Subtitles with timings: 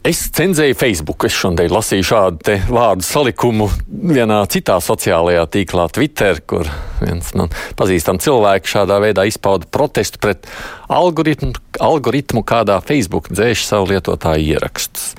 [0.00, 1.26] Es cenzēju Facebook.
[1.28, 6.70] Es šodien lasīju šādu vārdu salikumu vienā citā sociālajā tīklā, Twitter, kur
[7.02, 10.48] viens man pazīstams cilvēks šādā veidā izpauda protestu pret
[10.88, 11.52] algoritmu,
[11.84, 15.12] algoritmu kādā Facebook dzēš savu lietotāju ierakstus.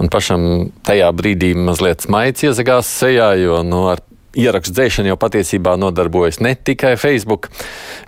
[0.00, 4.00] Man pašam tajā brīdī mazliet smaids iezagās sejā, jo no nu, ar
[4.32, 7.52] ierakstu dzēšana jau patiesībā nodarbojas ne tikai Facebook.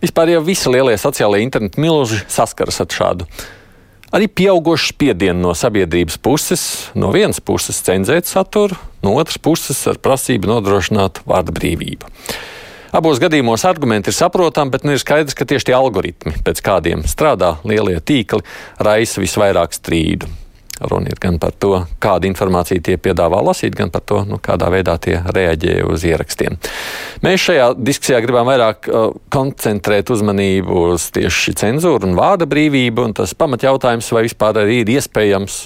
[0.00, 3.28] Vispār jau visi lielie sociālajie internetu milži saskaras ar šādu
[4.12, 6.62] Arī pieaugušs spiediens no sabiedrības puses,
[6.92, 12.10] no vienas puses cenzēt saturu, no otras puses ar prasību nodrošināt vārda brīvību.
[12.92, 17.06] Abos gadījumos argumenti ir saprotami, bet nu ir skaidrs, ka tieši tie algoritmi, pēc kādiem
[17.08, 18.44] strādā lielie tīkli,
[18.84, 20.28] raisa visvairāk strīdu.
[20.90, 24.70] Runa ir gan par to, kādu informāciju tie piedāvā lasīt, gan par to, nu, kādā
[24.72, 26.58] veidā tie reaģē uz ierakstiem.
[27.24, 33.16] Mēs šajā diskusijā gribam vairāk uh, koncentrēt uzmanību uz tieši cenzūru un vārda brīvību, un
[33.22, 35.62] tas pamatjautājums, vai vispār arī ir iespējams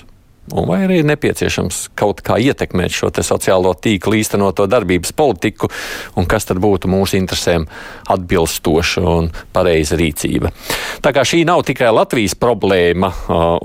[0.55, 5.71] Un vai arī ir nepieciešams kaut kā ietekmēt šo sociālo tīklu īstenoto darbības politiku,
[6.15, 7.67] un kas tad būtu mūsu interesēm
[8.15, 10.53] atbilstoša un pareiza rīcība.
[11.03, 13.13] Tā kā šī nav tikai Latvijas problēma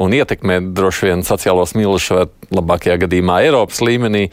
[0.01, 4.27] un ietekmē droši vien sociālos milžus, vai labākajā gadījumā Eiropas līmenī,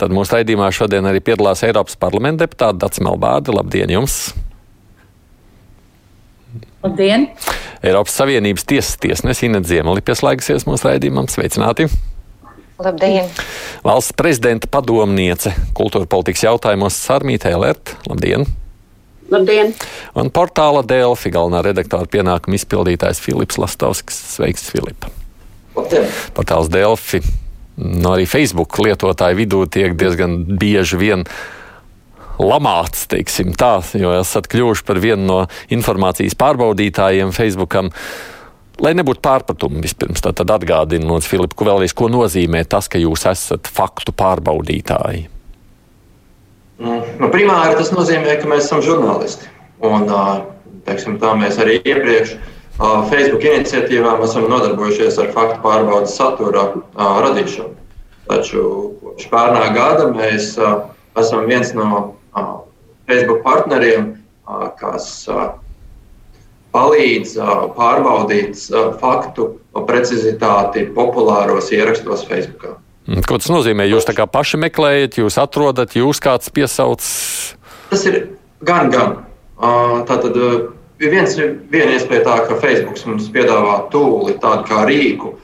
[0.00, 3.54] tad mūsu raidījumā šodien arī piedalās Eiropas parlamenta deputāta Dats Melbārda.
[3.60, 4.30] Labdien jums!
[6.84, 7.28] Labdien!
[7.84, 11.28] Eiropas Savienības tiesas tiesnesis Ina Ziemeli pieslēgsies mūsu raidījumam.
[11.30, 11.88] Sveicināti!
[12.80, 13.28] Labdien!
[13.84, 17.94] Valsts prezidenta padomniece kultūra politikas jautājumos Sarmītē Lert.
[18.08, 18.46] Labdien!
[19.30, 19.74] Labdien!
[20.18, 24.18] Un portāla Delfi galvenā redaktora pienākuma izpildītājs Filips Lastovskis.
[24.34, 25.06] Sveiks, Filip!
[25.76, 26.08] Labdien!
[26.36, 27.22] Portāls Delfi.
[27.80, 31.28] No arī Facebook lietotāju vidū tiek diezgan bieži vien
[32.40, 35.38] lamāts, teiksim tā, jo esat kļuvuši par vienu no
[35.72, 37.90] informācijas pārbaudītājiem Facebookam.
[38.80, 43.26] Lai nebūtu pārpratumu vispirms, tad atgādinu mums, Filip, ko vēlreiz, ko nozīmē tas, ka jūs
[43.28, 45.26] esat faktu pārbaudītāji.
[46.80, 49.50] Mm, nu, primāri tas nozīmē, ka mēs esam žurnālisti.
[49.84, 50.08] Un,
[50.86, 52.38] teiksim, tā mēs arī iepriekš
[53.10, 57.74] Facebook iniciatīvām esam nodarbojušies ar faktu pārbaudas satura radīšanu.
[58.30, 58.62] Taču
[59.02, 60.54] kopš pērnā gada mēs
[61.20, 61.90] esam viens no
[63.10, 64.12] Facebook partneriem,
[64.78, 65.28] kas
[66.74, 67.34] palīdz
[67.74, 68.60] pārbaudīt
[69.00, 69.48] faktu
[69.88, 72.78] precizitāti populāros ierakstos Facebook.
[73.26, 73.88] Ko tas nozīmē?
[73.90, 77.02] Jūs tā kā paši meklējat, jūs atrodat, jūs kāds piesauc?
[77.90, 78.20] Tas ir
[78.62, 79.16] gan, gan.
[80.06, 80.36] Tātad
[81.00, 81.34] viens,
[81.72, 85.34] viena iespēja tā, ka Facebook mums piedāvā tūli, tādu kā rīku,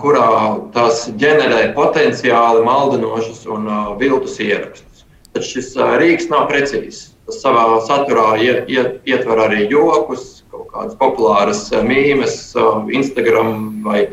[0.00, 0.30] kurā
[0.74, 3.68] tas ģenerē potenciāli maldinošus un
[4.00, 4.93] viltus ierakstus.
[5.34, 7.10] Tad šis rīks nav precīzs.
[7.26, 12.36] Tas savā saturā iet, iet, ietver arī jokus, kaut kādas populāras mīmes,
[12.94, 14.04] Instagram vai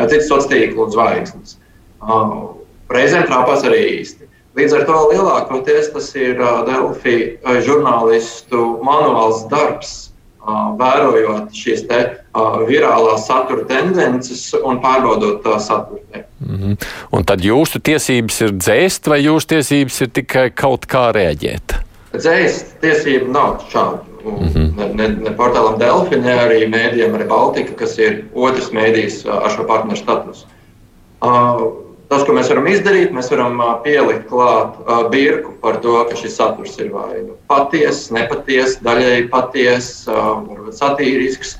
[0.00, 1.58] citas sociālo tīklu zvaigznes.
[2.94, 4.30] Reizēm trāpās arī īsti.
[4.54, 7.16] Līdz ar to lielākoties tas ir Delphi
[7.66, 9.94] žurnālistu manuāls darbs,
[10.78, 12.00] vērojot šīs te,
[12.68, 16.24] virālās satura tendences un pārbaudot tā satura.
[16.40, 16.76] Mm -hmm.
[17.12, 21.78] Un tad jūsu tiesības ir dzēst, vai jūsu tiesības ir tikai kaut kā rēģēt?
[22.12, 24.00] Dzēst tiesību nav šādu.
[24.24, 24.76] Mm -hmm.
[24.76, 29.64] ne, ne, ne portālam Delfi, ne arī mēdījam Rebaltika, kas ir otrs mēdījis ar šo
[29.64, 30.46] partneru statusu.
[31.20, 31.83] Uh,
[32.14, 34.78] tas, ko mēs varam izdarīt, mēs varam pielikt klāt
[35.10, 41.58] birku par to, ka šis saturs ir vai nu, patiess, nepatiess, daļēji patiess, uh, satīrisks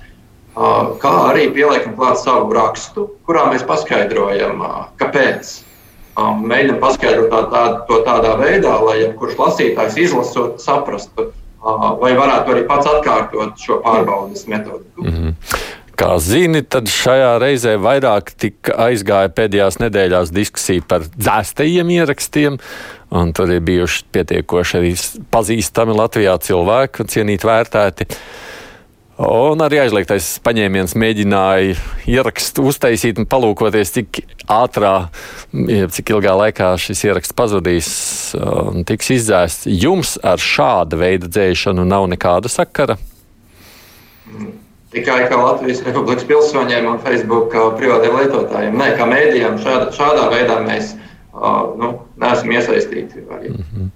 [0.54, 4.62] kā arī pieliekam klāt savu rakstu, kurā mēs paskaidrojam,
[5.00, 5.60] kāpēc.
[6.14, 11.32] Mēģinām paskaidrot tā, tā, to tādā veidā, lai jebkurš lasītājs izlasot, saprastu,
[11.98, 15.02] vai varētu arī pats atkārtot šo pārbaudas metodiku.
[15.02, 15.34] Mm -hmm.
[15.94, 18.32] Kā zini, tad šajā reizē vairāk
[18.82, 22.56] aizgāja pēdējās nedēļās diskusija par dzēstajiem ierakstiem.
[23.36, 24.90] Tur ir bijuši pietiekoši arī
[25.30, 28.08] pazīstami Latvijā cilvēki, cienīt vērtēti.
[29.22, 31.76] Un arī aizliegtais paņēmiens mēģināja
[32.10, 34.96] ierakstu uztaisīt un palūkoties, cik ātrā,
[35.54, 37.92] cik ilgā laikā šis ieraksts pazudīs
[38.34, 39.70] un tiks izdzēsts.
[39.70, 42.98] Jums ar šāda veida dzēšanu nav nekāda sakara?
[44.94, 48.76] Tikai kā Latvijas Republikas pilsoņiem un Facebook privātiem lietotājiem.
[48.78, 51.90] Nē, kā mēdījiem šādā, šādā veidā mēs uh, nu,
[52.22, 53.24] neesam iesaistīti.
[53.26, 53.90] Mm -hmm.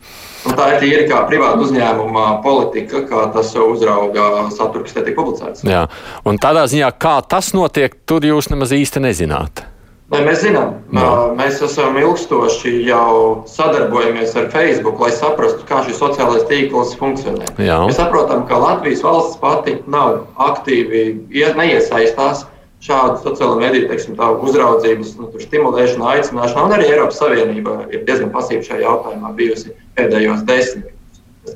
[0.47, 5.65] Un tā ir tīri kā privāta uzņēmuma politika, kā tas uzrauga saturu, kas tiek publicēts.
[5.65, 5.87] Jā,
[6.25, 9.65] un tādā ziņā, kā tas notiek, tur jūs nemaz īsti nezināt.
[10.09, 11.09] Nē, mēs zinām, no.
[11.37, 17.51] mēs esam ilgstoši jau sadarbojamies ar Facebook, lai saprastu, kā šis sociālais tīkls funkcionē.
[17.61, 17.83] Jā.
[17.85, 22.47] Mēs saprotam, ka Latvijas valsts pati nav aktīvi neiesaistās
[22.81, 28.65] šādu sociālo mediju teiksim, uzraudzības, nu, stimulēšanu, aicināšanu, un arī Eiropas Savienība ir diezgan pasīva
[28.65, 30.89] šajā jautājumā bijusi pēdējos desmit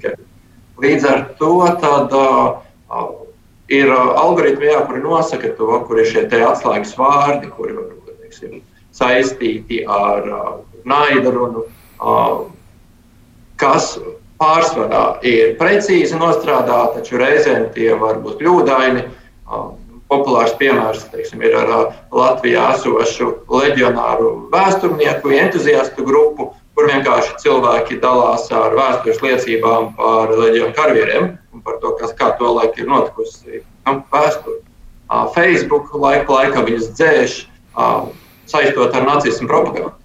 [0.03, 0.29] gadus.
[0.83, 3.09] Līdz ar to tad, uh,
[3.73, 7.91] ir algoritmi, jā, kuri nosaka to, kur ir šie atslēgas vārdi, kuri var
[8.33, 8.63] teiksim,
[8.93, 10.51] saistīti ar uh,
[10.85, 11.65] naida runu,
[12.01, 12.49] uh,
[13.57, 13.99] kas
[14.41, 19.05] pārsvarā ir precīzi nostrādāti, taču reizēm tie var būt kļūdaini.
[19.47, 19.73] Uh,
[20.13, 28.01] populārs piemērs teiksim, ir ar uh, Latvijā esošu leģionāru vēsturnieku, entuziastu grupu, kur vienkārši cilvēki
[28.01, 32.93] dalās ar vēstures liecībām par leģionu karavīriem un par to, kas kā to laiku ir
[32.93, 34.61] notikusi nu, vēsture.
[35.13, 37.39] Uh, Facebook laiku laikam viņas dzēš,
[37.77, 38.09] uh,
[38.53, 39.97] saistot ar nacismu propagandu.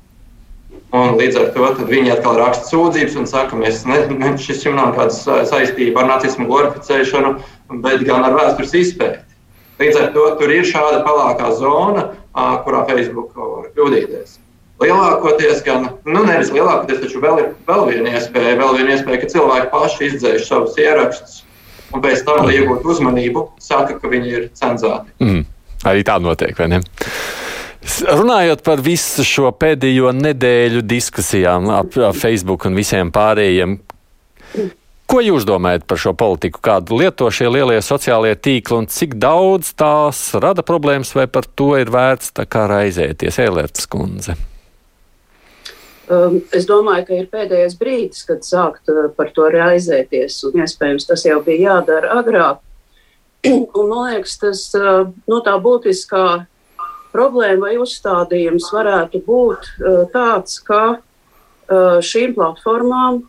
[0.96, 5.20] Un līdz ar to viņi atkal raksta sūdzības un saka, ka šis jums nav kāds
[5.50, 7.34] saistība ar nacismu glorificēšanu,
[7.84, 9.24] bet gan ar vēstures izpēti.
[9.82, 12.06] Līdz ar to tur ir šāda pelēkā zona,
[12.64, 14.38] kurā Facebook var kļūdīties.
[14.82, 19.32] Lielākoties, gan, nu nevis lielākoties, taču vēl ir vēl viena iespēja, vēl viena iespēja, ka
[19.34, 21.42] cilvēki paši izdzēš savus ierakstus
[21.94, 25.14] un pēc tam, lai iegūtu uzmanību, saka, ka viņi ir cenzēti.
[25.24, 25.44] Mm.
[25.88, 26.82] Arī tā notiek, vai ne?
[27.88, 33.78] Runājot par visu šo pēdējo nedēļu diskusijām ap, ap Facebook un visiem pārējiem,
[35.08, 36.60] ko jūs domājat par šo politiku?
[36.68, 41.72] Kādu lieto šie lielie sociālie tīkli un cik daudz tās rada problēmas, vai par to
[41.80, 44.36] ir vērts tā kā raizēties, Ēlērts kundze?
[46.08, 51.08] Um, es domāju, ka ir pēdējais brīdis, kad sākt uh, par to raizēties, un iespējams
[51.08, 52.62] tas jau bija jādara agrāk.
[53.52, 56.28] un, man liekas, tas uh, no nu, tā būtiskā
[57.14, 63.22] problēma vai uzstādījums varētu būt uh, tāds, ka uh, šīm platformām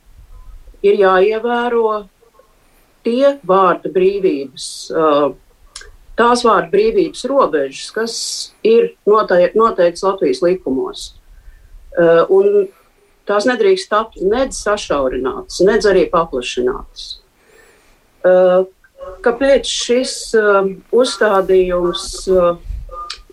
[0.86, 2.04] ir jāievēro
[3.06, 5.28] tie vārda brīvības, uh,
[6.18, 8.16] tās vārda brīvības robežas, kas
[8.66, 11.12] ir noteikts Latvijas likumos.
[12.30, 12.68] Un
[13.26, 17.06] tās nedrīkst tapt nedz sašaurinātas, nedz arī paplašinātas.
[19.24, 20.12] Kāpēc šis
[20.94, 22.04] uzstādījums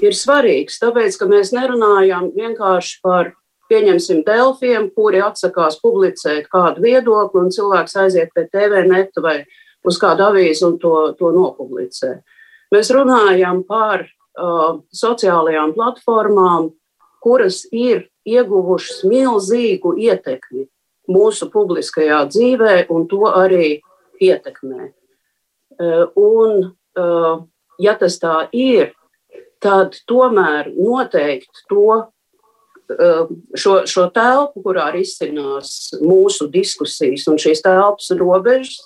[0.03, 3.33] ir svarīgs, tāpēc, ka mēs nerunājam vienkārši par,
[3.71, 9.39] pieņemsim, delfiem, kuri atsakās publicēt kādu viedokli, un cilvēks aiziet pie TV neta vai
[9.85, 12.19] uz kādu avīzi un to, to nopublicē.
[12.73, 16.71] Mēs runājam par uh, sociālajām platformām,
[17.25, 20.67] kuras ir ieguvušas milzīgu ietekmi
[21.09, 23.79] mūsu publiskajā dzīvē, un to arī
[24.21, 24.91] ietekmē.
[25.75, 27.33] Uh, un, uh,
[27.81, 28.93] ja tas tā ir,
[29.65, 32.03] tad tomēr noteikt to,
[32.93, 38.83] um, šo, šo telpu, kurā risinās mūsu diskusijas un šīs telpas robežas,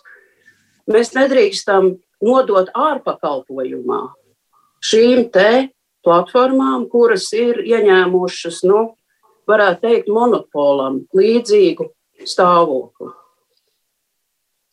[0.89, 4.01] mēs nedrīkstam nodot ārpakalpojumā
[4.83, 5.51] šīm te
[6.05, 8.93] platformām, kuras ir ieņēmušas, nu,
[9.49, 11.89] varētu teikt, monopolam līdzīgu
[12.27, 13.11] stāvokli.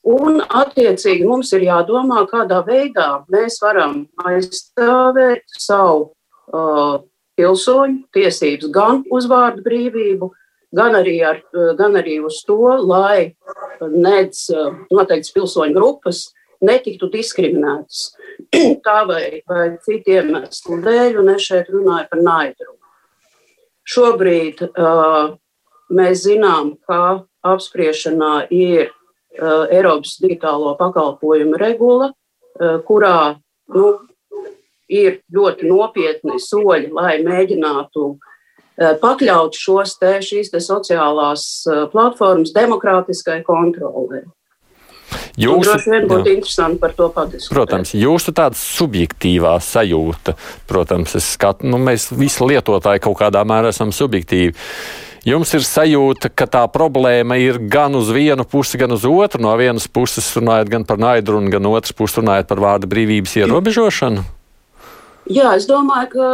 [0.06, 6.04] Un, attiecīgi, mums ir jādomā, kādā veidā mēs varam aizstāvēt savu
[6.54, 7.00] uh,
[7.34, 10.28] pilsoņu tiesības gan uz vārdu brīvību,
[10.78, 11.40] gan arī, ar,
[11.80, 13.34] gan arī uz to, lai
[13.82, 16.28] nedz uh, noteikts pilsoņu grupas
[16.62, 18.04] netiktu diskriminētas
[18.86, 22.76] tā vai, vai citiem iemeslu dēļ, un es šeit runāju par naidu.
[23.90, 25.34] Šobrīd uh,
[25.90, 28.95] mēs zinām, ka apspriešanā ir Uh,
[29.40, 33.36] Eiropas digitālo pakalpojumu regula, uh, kurā
[33.74, 33.90] nu,
[34.88, 41.46] ir ļoti nopietni soļi, lai mēģinātu uh, pakļaut šos te, šīs te sociālās
[41.92, 44.24] platformas demokrātiskai kontrolē.
[45.36, 46.34] Jūsu, droši vien būtu jā.
[46.38, 47.52] interesanti par to patiesībā.
[47.52, 50.34] Protams, jūsu tāda subjektīvā sajūta,
[50.68, 54.54] protams, es skatu, nu, mēs visi lietotāji kaut kādā mērā esam subjektīvi.
[55.26, 59.40] Jums ir sajūta, ka tā problēma ir gan uz vienu pusi, gan uz otru.
[59.42, 64.22] No vienas puses runājot gan par naidu, gan otras puses runājot par vārdu brīvības ierobežošanu.
[65.26, 66.28] Jā, es domāju, ka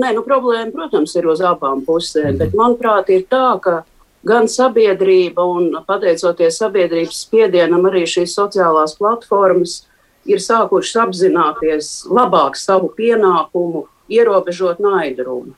[0.00, 2.30] ne, nu, problēma, protams, ir uz abām pusēm.
[2.30, 2.40] Mm.
[2.40, 3.82] Bet, manuprāt, ir tā, ka
[4.24, 9.82] gan sabiedrība un pateicoties sabiedrības spiedienam, arī šīs sociālās platformas
[10.24, 15.52] ir sākušas apzināties labāk savu pienākumu, ierobežot naidrumu.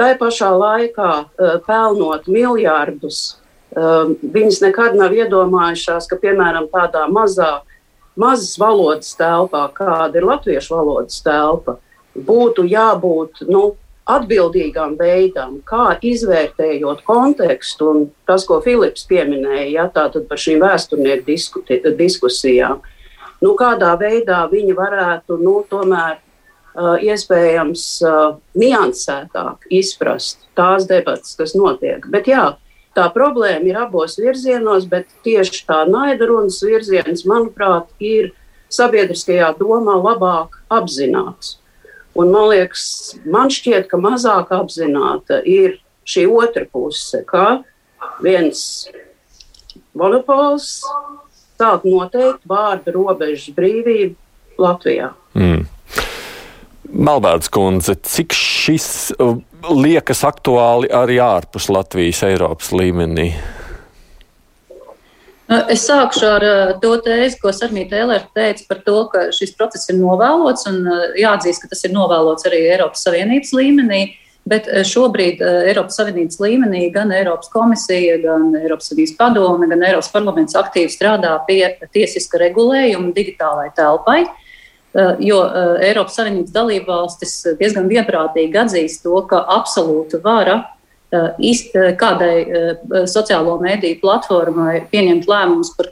[0.00, 1.10] Tā pašā laikā
[1.66, 3.36] pelnot miljardus,
[3.74, 7.60] viņas nekad nav iedomājušās, ka piemēram tādā mazā,
[8.18, 11.78] mazas valodas telpā, kāda ir latviešu valodas telpa,
[12.16, 13.72] būtu jābūt nu,
[14.12, 21.62] atbildīgam veidam, kā izvērtējot kontekstu un tas, ko Filips pieminēja, ja, tātad par šīm vēsturnieku
[22.00, 22.82] diskusijām,
[23.42, 26.18] nu, kādā veidā viņi varētu nu, tomēr
[26.76, 32.06] iespējams uh, niansētāk izprast tās debatas, kas notiek.
[32.12, 32.54] Bet jā,
[32.96, 38.32] tā problēma ir abos virzienos, bet tieši tā naida runas virziens, manuprāt, ir
[38.72, 41.58] sabiedriskajā domā labāk apzināts.
[42.16, 47.62] Un man liekas, man šķiet, ka mazāk apzināta ir šī otra puse, ka
[48.24, 48.88] viens
[49.96, 50.82] monopols
[51.60, 55.12] sāk noteikt vārdu robežu brīvību Latvijā.
[55.38, 55.64] Mm.
[56.92, 59.38] Malbērts kundze, cik šis uh,
[59.72, 63.30] liekas aktuāli arī ārpus Latvijas Eiropas līmenī?
[65.48, 69.54] Nu, es sākšu ar uh, to tēzi, ko Sarmīta Elere teica par to, ka šis
[69.56, 74.02] process ir novēlots un uh, jāatzīst, ka tas ir novēlots arī Eiropas Savienības līmenī.
[74.48, 75.40] Bet uh, šobrīd
[75.72, 81.38] Eiropas Savienības līmenī gan Eiropas komisija, gan Eiropas Savienības padome, gan Eiropas parlaments aktīvi strādā
[81.48, 81.62] pie
[81.96, 84.26] tiesiska regulējuma digitālai telpai.
[84.92, 85.38] Jo
[85.80, 90.58] Eiropas Savienības dalībvalstis diezgan vienprātīgi atzīst to, ka absolūta vara
[91.12, 91.32] Eh,
[91.76, 95.90] eh, kādai eh, sociālo mediju platformai pieņemt lēmumus par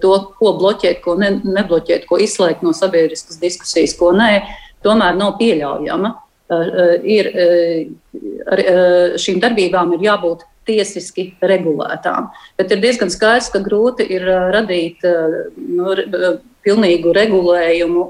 [0.00, 4.30] to, ko bloķēt, ko ne, nebloķēt, ko izslēgt no sabiedriskas diskusijas, ko nē,
[4.84, 6.14] tomēr nav pieļaujama.
[7.08, 7.28] Ir,
[8.52, 8.60] ar
[9.20, 12.26] šīm darbībām ir jābūt tiesiski regulētām.
[12.60, 15.00] Bet ir diezgan skaidrs, ka grūti ir radīt
[15.56, 15.94] nu,
[16.64, 18.06] pilnīgu regulējumu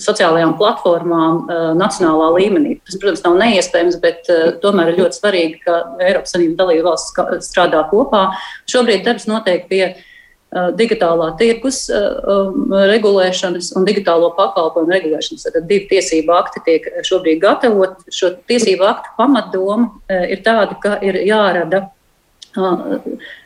[0.00, 2.78] sociālajām platformām uh, nacionālā līmenī.
[2.86, 7.46] Tas, protams, nav neiespējams, bet uh, tomēr ir ļoti svarīgi, ka Eiropas Savienības dalība valsts
[7.48, 8.26] strādā kopā.
[8.70, 15.48] Šobrīd darbs notiek pie uh, digitālā tirgus um, regulēšanas un digitālo pakalpojumu regulēšanas.
[15.54, 18.06] Tad divi tiesību akti tiek šobrīd gatavot.
[18.14, 19.92] Šo tiesību aktu pamatdoma
[20.30, 21.88] ir tāda, ka ir jārada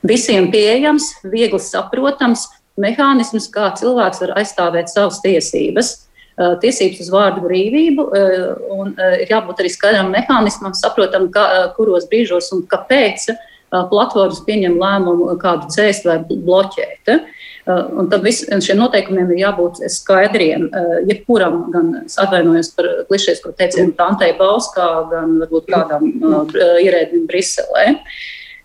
[0.04, 2.44] visiem pieejams, viegli saprotams
[2.80, 5.94] mehānisms, kā cilvēks var aizstāvēt savas tiesības.
[6.62, 8.04] Tiesības uz vārdu brīvību,
[8.76, 13.26] un ir jābūt arī skaidram mehānismam, saprotam, ka, kuros brīžos un kāpēc
[13.90, 17.10] platformas pieņem lēmumu kādu dzēst vai bloķēt.
[17.68, 20.70] Un tad vis, šiem noteikumiem ir jābūt skaidriem.
[21.10, 26.06] Jebkuram, gan atvainojos par klišēs, ko teicienu Tantei Bauskā, gan varbūt kādam
[26.54, 27.90] ierēdim Briselē.
[27.98, 28.18] Uh,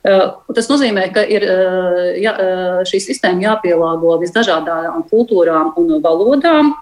[0.03, 6.73] tas nozīmē, ka ir eh, jā, eh, šī sistēma jāpielāgo visdažādākajām kultūrām un valodām,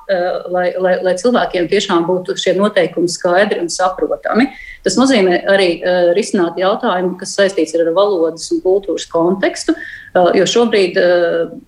[0.52, 4.50] lai, lai, lai cilvēkiem tiešām būtu šie noteikumi skaidri un saprotami.
[4.82, 5.70] Tas nozīmē arī
[6.18, 9.76] risināt jautājumu, kas saistīts ar valodas un kultūras kontekstu,
[10.34, 10.98] jo šobrīd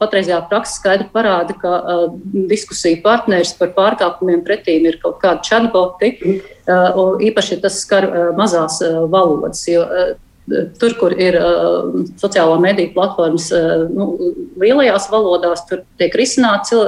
[0.02, 1.76] patreizējā praksa skaidri parāda, ka
[2.34, 6.16] diskusiju partneris par pārkāpumiem pretīm ir kaut kādi chatboti,
[7.30, 8.82] īpaši tas skar mazās
[9.14, 9.62] valodas.
[9.70, 9.86] Jo,
[10.80, 14.10] Tur, kur ir uh, sociālā mediju platformas uh, nu,
[14.60, 16.82] lielajās valodās, tur tiek risināti cil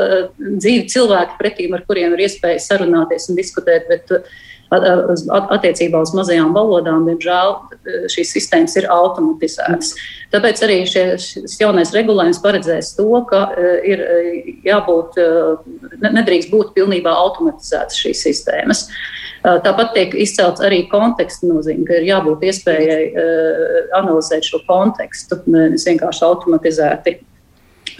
[0.57, 3.87] dzīvi cilvēki, pretīm ar kuriem ir iespēja sarunāties un diskutēt.
[3.87, 4.43] Bet, uh,
[4.75, 7.55] attiecībā uz mazajām valodām, diemžēl,
[8.11, 9.93] šīs sistēmas ir automatizētas.
[10.33, 13.45] Tāpēc arī šie, šis jaunais regulējums paredzēs to, ka
[13.87, 14.01] ir
[14.65, 15.19] jābūt,
[16.03, 18.87] nedrīkst būt pilnībā automatizētas šīs sistēmas.
[19.45, 23.03] Tāpat tiek izcelts arī konteksta nozīme, ka ir jābūt iespējai
[23.93, 27.19] analizēt šo kontekstu, nevis vienkārši automatizēti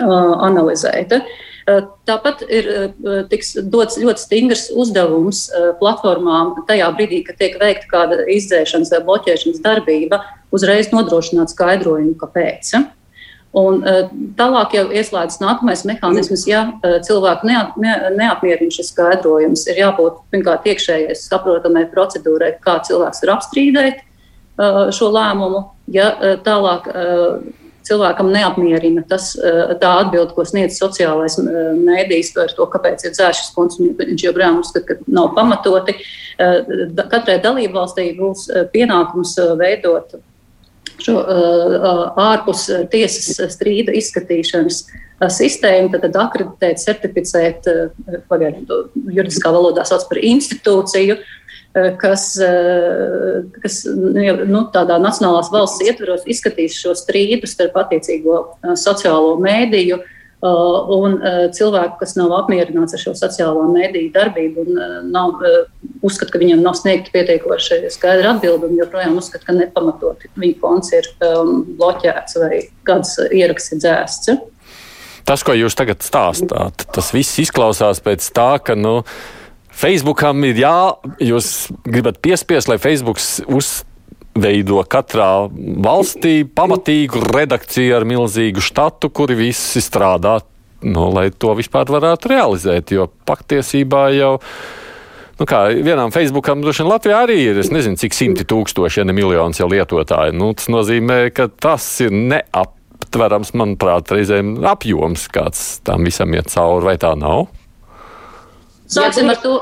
[0.01, 1.13] analizēt.
[1.65, 2.67] Tāpat ir
[3.31, 5.48] tiks dots ļoti stingrs uzdevums
[5.79, 10.22] platformām tajā brīdī, kad tiek veikta kāda izdzēšanas vai bloķēšanas darbība,
[10.53, 12.69] uzreiz nodrošināt skaidrojumu, kāpēc.
[13.55, 13.81] Un,
[14.38, 16.67] tālāk jau ieslēdzas nākamais mehānisms, ja
[17.07, 23.38] cilvēku neap, ne, neapmierina šis skaidrojums, ir jābūt pirmkārt iekšējai saprotamai procedūrai, kā cilvēks var
[23.39, 24.03] apstrīdēt
[24.93, 25.65] šo lēmumu.
[25.95, 26.12] Ja
[26.45, 26.91] tālāk
[27.85, 29.31] cilvēkam neapmierina tas,
[29.81, 34.61] tā atbilde, ko sniedz sociālais mēdījis par to, kāpēc ir dzēšas konts, un viņš joprojām
[34.61, 35.97] uzskata, ka nav pamatoti.
[36.35, 40.17] Katrai dalībvalstī būs pienākums veidot
[41.05, 41.17] šo
[42.23, 44.85] ārpus tiesas strīda izskatīšanas
[45.31, 47.67] sistēmu, tad, tad akreditēt, certificēt,
[48.31, 51.44] pagaidu, juridiskā valodā sauc par institūciju, uh,
[52.01, 59.36] kas, uh, kas nu, tādā nacionālās valsts ietvaros izskatīs šo strīdu starp attiecīgo uh, sociālo
[59.44, 60.01] mēdīju
[60.46, 61.15] un
[61.55, 65.39] cilvēku, kas nav apmierināts ar šo sociālo mediju darbību un nav,
[66.05, 70.94] uzskata, ka viņam nav sniegta pietiekoši skaidra atbilde un joprojām uzskata, ka nepamatot viņa konts
[70.94, 74.36] ir um, bloķēts vai kāds ieraksts ir dzēsts.
[75.25, 79.00] Tas, ko jūs tagad stāstāt, tas viss izklausās pēc tā, ka nu,
[79.75, 80.77] Facebookam ir jā,
[81.20, 85.50] jūs gribat piespiest, lai Facebooks uzveido katrā
[85.84, 90.38] valstī pamatīgu redakciju ar milzīgu štatu, kuri visi strādā,
[90.88, 92.96] nu, lai to vispār varētu realizēt.
[92.96, 94.38] Jo patiesībā jau.
[95.36, 99.08] Nu kā, vienam Facebookam droši vien Latvijā arī ir, es nezinu, cik simti tūkstoši, ja
[99.10, 100.32] ne miljonus jau lietotāji.
[100.39, 106.88] Nu, tas nozīmē, ka tas ir neaptverams, manuprāt, reizēm apjoms, kāds tam visam iet cauri,
[106.88, 107.50] vai tā nav?
[108.91, 109.55] Sāksim ar to,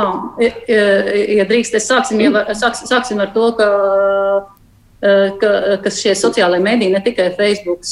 [0.00, 3.68] ah, ja drīkst, sāksim, ja, sāks, sāksim ar to, ka,
[5.42, 5.50] ka,
[5.84, 7.84] ka šie sociālai mediji, ne tikai Facebook,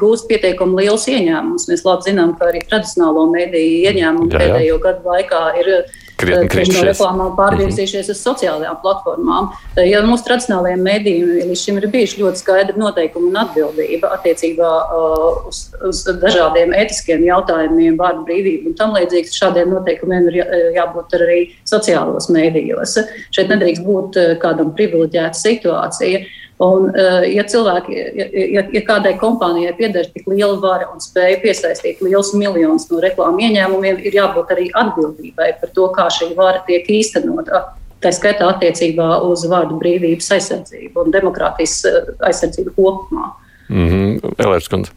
[0.00, 1.68] gūst pietiekami liels ieņēmums.
[1.72, 5.72] Mēs labi zinām, ka arī tradicionālo mediju ieņēmumu pēdējo gadu laikā ir
[6.20, 6.80] krietni krišņās.
[6.80, 8.16] No reklāmām pārvirzījušies mm -hmm.
[8.16, 9.50] uz sociālajām platformām.
[9.88, 15.48] Ja mūsu tradicionālajiem mēdījiem līdz šim ir bijuši ļoti skaidri noteikumi un atbildība attiecībā uh,
[15.48, 20.46] uz, uz dažādiem ētiskiem jautājumiem, vārdu brīvību un tam līdzīgi, šādiem noteikumiem ir jā,
[20.80, 22.98] jābūt arī sociālos mēdījos.
[23.34, 26.24] Šeit nedrīkst būt kādam privileģēta situācija.
[26.60, 31.38] Un, eh, ja cilvēki, ja, ja, ja kādai kompānijai pieder tik liela vara un spēja
[31.40, 36.60] piesaistīt liels miljonus no reklāmu ieņēmumiem, ir jābūt arī atbildībai par to, kā šī vara
[36.66, 37.62] tiek īstenota.
[38.00, 43.32] Tā skaitā attiecībā uz vārdu brīvības aizsardzību un demokrātijas eh, aizsardzību kopumā.
[43.70, 44.36] Mm -hmm.
[44.44, 44.92] Elērs Kundze.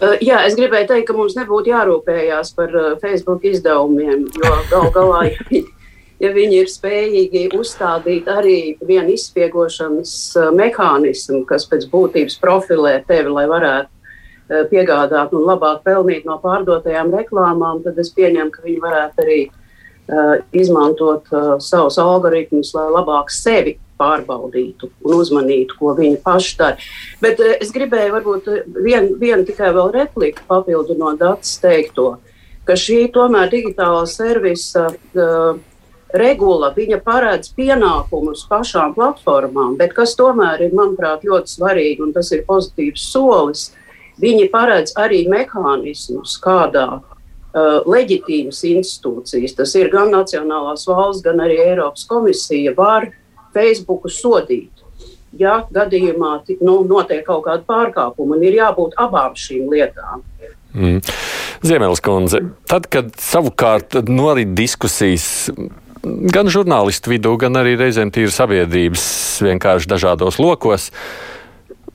[0.00, 5.28] Uh, jā, es gribēju teikt, ka mums nebūtu jārūpējās par Facebook izdevumiem, jo gal galā
[6.24, 13.32] ja viņi ir spējīgi uzstādīt arī vienu izspiegošanas eh, mehānismu, kas pēc būtības profilē tevi,
[13.34, 18.82] lai varētu eh, piegādāt un labāk pelnīt no pārdotajām reklāmām, tad es pieņemu, ka viņi
[18.82, 26.18] varētu arī uh, izmantot uh, savus algoritmus, lai labāk sevi pārbaudītu un uzmanītu, ko viņi
[26.24, 26.88] paši dara.
[27.22, 28.50] Bet uh, es gribēju varbūt
[28.84, 32.16] vienu vien tikai vēl repliku papildinot datus teikto,
[32.64, 35.62] ka šī tomēr digitālā servisa uh,
[36.14, 36.70] regula
[37.04, 43.08] paredz pienākumus pašām platformām, bet kas tomēr ir, manuprāt, ļoti svarīgi un tas ir pozitīvs
[43.10, 43.72] solis.
[44.22, 51.58] Viņi paredz arī mehānismus, kādā uh, leģitīvas institūcijas, tas ir gan Nacionālās valsts, gan arī
[51.66, 53.10] Eiropas komisija, var
[53.54, 54.70] Facebooku sodīt.
[55.34, 60.22] Ja gadījumā nu, notiek kaut kāda pārkāpuma, ir jābūt abām šīm lietām.
[60.74, 61.00] Mm.
[61.66, 65.58] Ziemeļs kundze, tad, kad savukārt norit diskusijas
[66.04, 69.04] gan žurnālistu vidū, gan arī reizēm tīri sabiedrības
[69.44, 70.90] vienkārši dažādos lokos.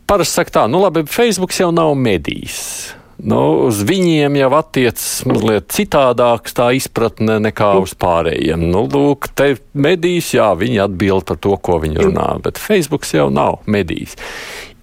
[0.10, 2.96] Parasti saka tā, nu labi, Facebook jau nav medijs.
[3.20, 8.64] Nu, uz viņiem jau attiecas mazliet citādāks tā izpratne nekā uz pārējiem.
[8.72, 13.28] Nu, lūk, te medijas, jā, viņi atbild par to, ko viņi runā, bet Facebook jau
[13.34, 14.16] nav medijs.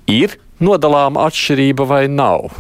[0.04, 2.52] Ir nodalāma atšķirība vai nav?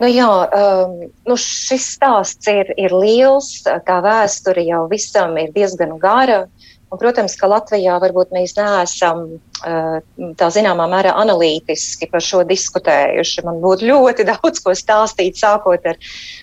[0.00, 0.92] Nu, jā, um,
[1.28, 6.46] nu šis stāsts ir, ir liels, tā vēsture jau visam ir diezgan gara.
[6.90, 9.28] Un, protams, ka Latvijā varbūt mēs neesam
[9.60, 13.44] tā zināmā mērā analītiski par šo diskutējuši.
[13.46, 16.00] Man būtu ļoti daudz ko stāstīt, sākot ar,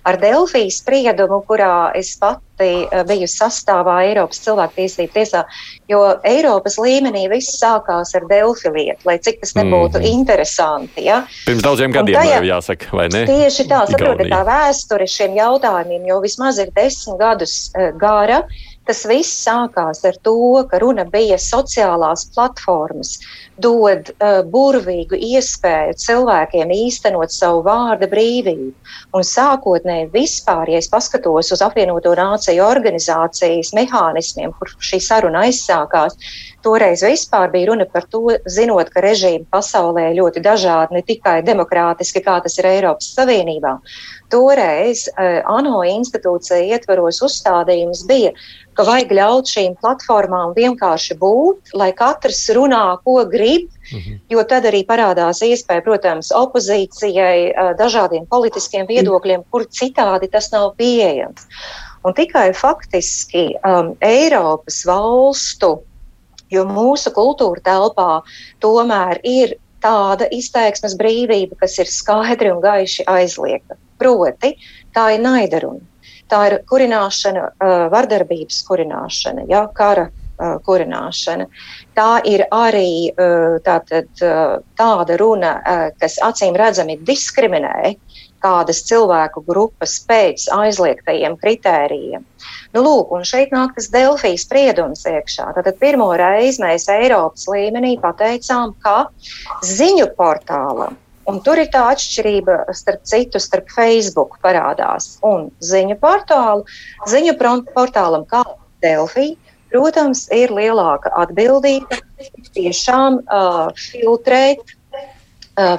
[0.07, 2.69] ar Delfijas spriedumu, kurā es pati
[3.09, 5.43] biju sastāvā Eiropas cilvēktiesību tiesā,
[5.91, 10.13] jo Eiropas līmenī viss sākās ar Delfi lietu, lai cik tas nebūtu mm -hmm.
[10.21, 11.05] interesanti.
[11.05, 11.19] Ja?
[11.45, 13.25] Pirms daudziem gadiem, tajā, jāsaka, vai ne?
[13.27, 18.41] Tieši tā, saprotiet, tā vēsture šiem jautājumiem jau vismaz ir desmit gadus gara.
[18.87, 23.17] Tas viss sākās ar to, ka runa bija sociālās platformas,
[23.59, 28.71] dod uh, burvīgu iespēju cilvēkiem īstenot savu vārda brīvību.
[29.17, 36.15] Un sākotnēji vispār, ja es paskatos uz apvienoto nāciju organizācijas mehānismiem, kur šī saruna aizsākās,
[36.65, 42.23] toreiz vispār bija runa par to, zinot, ka režīmi pasaulē ļoti dažādi, ne tikai demokrātiski,
[42.25, 43.77] kā tas ir Eiropas Savienībā.
[44.33, 48.33] Toreiz uh, ANO institūcija ietveros uzstādījums bija,
[48.77, 54.21] ka vajag ļaut šīm platformām vienkārši būt, lai katrs runā, ko grib, mhm.
[54.33, 61.49] jo tad arī parādās iespēja, protams, opozīcijai, dažādiem politiskiem viedokļiem, kur citādi tas nav pieejams.
[62.05, 65.73] Un tikai faktiski um, Eiropas valstu,
[66.53, 68.11] jo mūsu kultūra telpā
[68.63, 73.77] tomēr ir tāda izteiksmes brīvība, kas ir skaidri un gaiši aizliegta.
[73.97, 74.55] Proti,
[74.93, 75.83] tā ir naidaruna.
[76.27, 77.43] Tā ir kurināšana,
[77.93, 81.47] vardarbības kurināšana, ja, kara kurināšana.
[81.97, 83.13] Tā ir arī
[83.65, 84.09] tātad,
[84.77, 85.53] tāda runa,
[86.01, 87.95] kas acīm redzami diskriminē
[88.47, 92.23] kādas cilvēku grupas pēc aizliegtajiem kritērijiem.
[92.73, 95.49] Nu, lūk, un šeit nāk tas Delfijas spriedums iekšā.
[95.57, 99.09] Tad pirmo reizi mēs Eiropas līmenī pateicām, ka
[99.67, 100.95] ziņu portālam
[101.27, 106.63] Un tur ir tā atšķirība, starp citu, starp Facebook parādās un ziņu portālu.
[107.11, 107.33] Ziņu
[107.75, 108.45] portālam kā
[108.83, 109.33] Delfī,
[109.73, 111.99] protams, ir lielāka atbildība
[112.55, 114.63] tiešām uh, filtrēt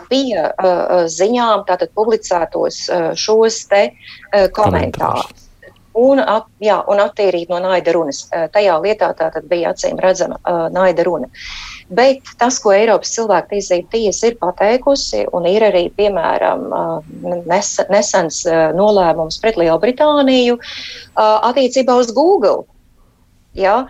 [0.08, 5.48] pie uh, ziņām, tātad publicētos uh, šos te uh, komentārus
[5.98, 8.24] un, at, jā, un attīrīt no naida runas.
[8.54, 11.28] Tajā lietā tā bija acīm redzama uh, naida runa.
[11.88, 18.42] Bet tas, ko Eiropas cilvēktiesība tiesa ir pateikusi, un ir arī, piemēram, uh, nes, nesens
[18.48, 22.66] uh, nolēmums pret Lielbritāniju uh, attiecībā uz Google.
[23.58, 23.86] Ja?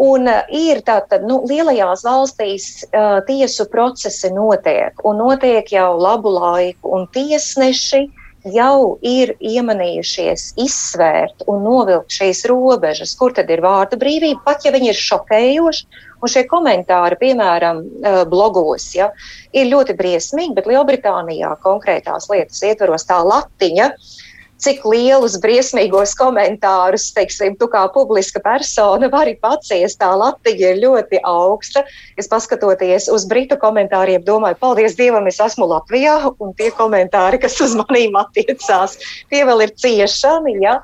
[0.00, 6.32] Un uh, ir tātad, nu, lielajās valstīs uh, tiesu procesi notiek, un notiek jau labu
[6.32, 8.06] laiku, un tiesneši
[8.48, 14.72] jau ir iemanījušies izsvērt un novilkt šīs robežas, kur tad ir vārda brīvība, pat ja
[14.72, 16.00] viņi ir šokējoši.
[16.20, 19.08] Un šie komentāri, piemēram, eh, blogos, ja,
[19.56, 24.18] ir ļoti briesmīgi, bet Lielbritānijā konkrētās lietas ietvaros tā latiņa uh,
[24.64, 29.98] cik lielus briesmīgos komentārus, teiksim, tu kā publiska persona vari paciest.
[30.00, 31.84] Tā latiņa ir ļoti augsta.
[32.20, 37.58] Es paskatoties uz britu komentāriem, domāju, paldies Dievam, es esmu Latvijā, un tie komentāri, kas
[37.64, 38.98] uz manīm attiecās,
[39.32, 40.58] tie vēl ir ciešami.
[40.64, 40.80] Ja?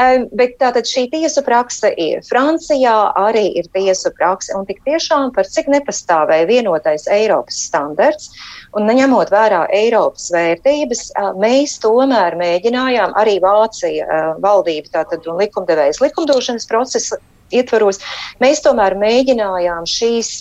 [0.00, 2.22] Bet tātad šī tiesu prakse ir.
[2.24, 8.30] Francijā arī ir tiesu prakse, un tik tiešām par cik nepastāvēja vienotais Eiropas standarts,
[8.76, 11.04] un neņemot vērā Eiropas vērtības,
[11.42, 17.20] mēs tomēr mēģinājām arī Vācija valdība tātad un likumdevējs likumdošanas procesa
[17.52, 18.00] ietvaros,
[18.40, 20.32] mēs tomēr mēģinājām šīs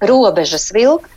[0.00, 1.10] robežas vilkt,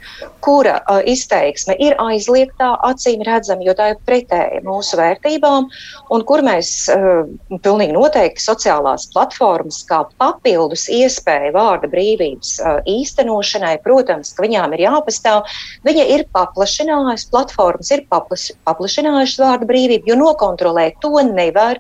[0.43, 5.69] kura uh, izteiksme ir aizliegtā, acīm redzama, jo tā ir pretēja mūsu vērtībām,
[6.13, 7.24] un kur mēs uh,
[7.63, 14.86] pilnīgi noteikti sociālās platformas kā papildus iespēja vārda brīvības uh, īstenošanai, protams, ka viņām ir
[14.88, 15.48] jāpastāv,
[15.88, 21.80] viņa ir paplašinājusi, platformas ir paplaš, paplašinājušas vārda brīvību, jo nokontrolēt to nevar.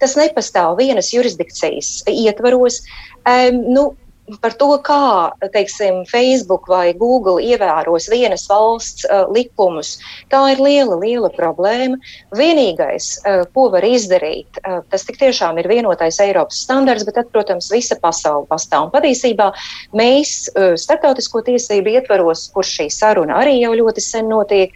[0.00, 2.80] Tas nepastāv vienas jurisdikcijas ietvaros.
[3.28, 3.82] Um, nu,
[4.42, 9.96] par to, kā teiksim, Facebook vai Google ievēros vienas valsts uh, likumus,
[10.30, 11.98] tā ir liela, liela problēma.
[12.36, 17.70] Vienīgais, uh, ko var izdarīt, uh, tas tiešām ir vienotais Eiropas standarts, bet tad, protams,
[17.72, 18.88] visa pasaule pastāv.
[18.88, 19.50] Un patiesībā
[19.96, 24.74] mēs uh, starptautisko tiesību ietvaros, kur šī saruna arī jau ļoti sen notiek,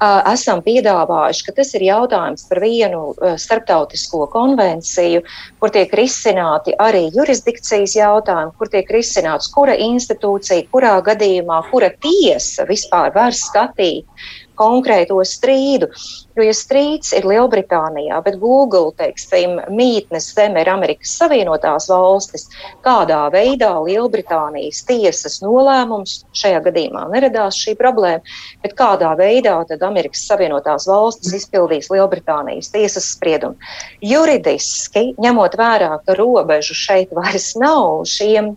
[0.00, 5.22] uh, esam piedāvājuši, ka tas ir jautājums par vienu uh, starptautisko konvenciju,
[5.60, 12.66] kur tiek risināti arī jurisdikcijas jautājumi, kur tiek risināts, kura institūcija, kurā gadījumā, kura tiesa
[12.68, 14.08] vispār var skatīt
[14.56, 15.88] konkrēto strīdu.
[16.36, 22.46] Jo, ja strīds ir Lielbritānijā, bet Google, teiksim, mītnes zeme ir Amerikas Savienotās valstis,
[22.84, 30.26] kādā veidā Lielbritānijas tiesas nolēmums šajā gadījumā neradās šī problēma, bet kādā veidā tad Amerikas
[30.28, 33.56] Savienotās valstis izpildīs Lielbritānijas tiesas spriedumu.
[34.04, 38.54] Juridiski, ņemot vērā, ka robežu šeit vairs nav šiem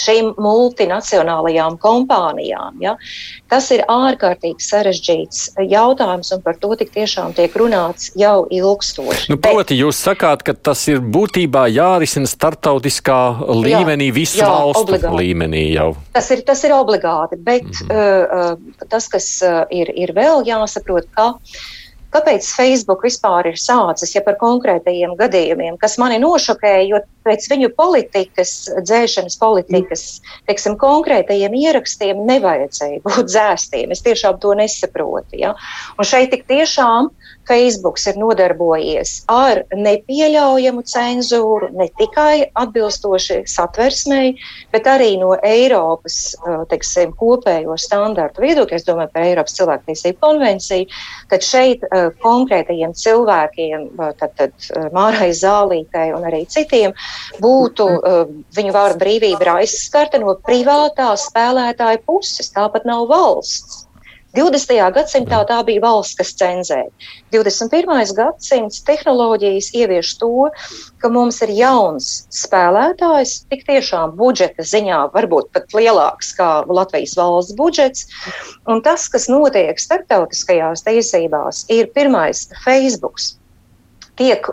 [0.00, 2.78] šīm multinacionālajām kompānijām.
[2.82, 2.96] Ja?
[3.50, 9.30] Tas ir ārkārtīgi sarežģīts jautājums, un par to tik tiešām tiek runāts jau ilgstoši.
[9.32, 13.20] Nu, proti, Bet, jūs sakāt, ka tas ir būtībā jārisina starptautiskā
[13.60, 15.18] līmenī, jā, visu jā, valstu obligāti.
[15.20, 15.90] līmenī jau.
[16.14, 18.80] Tas ir, tas ir obligāti, bet mm -hmm.
[18.80, 21.34] uh, tas, kas uh, ir, ir vēl jāsaprot, ka
[22.10, 27.70] Kāpēc Facebook vispār ir sācis, ja par konkrētajiem gadījumiem, kas mani nošokēja, jo pēc viņu
[27.76, 30.04] politikas, dzēšanas politikas,
[30.50, 33.94] teiksim, konkrētajiem ierakstiem nevajadzēja būt dzēstiem.
[33.94, 35.38] Es tiešām to nesaprotu.
[35.38, 35.54] Ja?
[35.98, 37.12] Un šeit tik tiešām
[37.50, 44.36] Facebook ir nodarbojies ar nepieļaujamu cenzūru, ne tikai atbilstoši satversmei,
[44.70, 46.36] bet arī no Eiropas
[46.70, 48.78] teiksim, kopējo standartu viedokļa.
[48.78, 50.86] Es domāju par Eiropas cilvēktiesību konvenciju.
[51.32, 51.84] Tad šeit
[52.22, 53.88] konkrētajiem cilvēkiem,
[54.20, 56.94] tad, tad Mārai Zālītei un arī citiem,
[57.42, 57.88] būtu
[58.56, 62.52] viņu vārdu brīvība ir aizskarta no privātā spēlētāja puses.
[62.54, 63.89] Tāpat nav valsts.
[64.36, 64.76] 20.
[64.94, 66.86] gadsimtā tā bija valsts, kas cenzēja.
[67.34, 68.12] 21.
[68.14, 70.30] gadsimts tehnoloģijas ievieš to,
[71.02, 77.58] ka mums ir jauns spēlētājs, tik tiešām budžeta ziņā varbūt pat lielāks kā Latvijas valsts
[77.58, 78.06] budžets.
[78.70, 83.18] Un tas, kas notiek starptautiskajās tiesībās, ir pirmais Facebook.
[84.20, 84.46] Tiek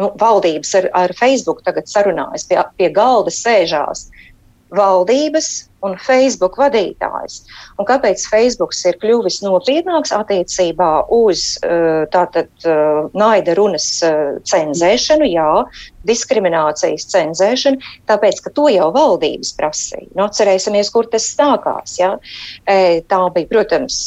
[0.00, 4.08] nu, valdības ar, ar Facebook tagad sarunājas, pie, pie galda sēžās
[4.74, 7.40] valdības, un Facebook vadītājs.
[7.80, 15.28] Un kāpēc Facebook ir kļuvis nopietnāks attiecībā uz uh, tātad uh, naida runas uh, cenzēšanu,
[15.30, 15.48] jā,
[16.08, 20.08] diskriminācijas cenzēšanu, tāpēc, ka to jau valdības prasīja.
[20.14, 21.98] Nu, atcerēsimies, kur tas sākās.
[22.00, 22.14] Ja?
[22.64, 23.98] Tā bija, protams,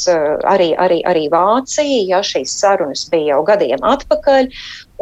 [0.50, 4.50] arī, arī, arī Vācija, ja šīs sarunas bija jau gadiem atpakaļ,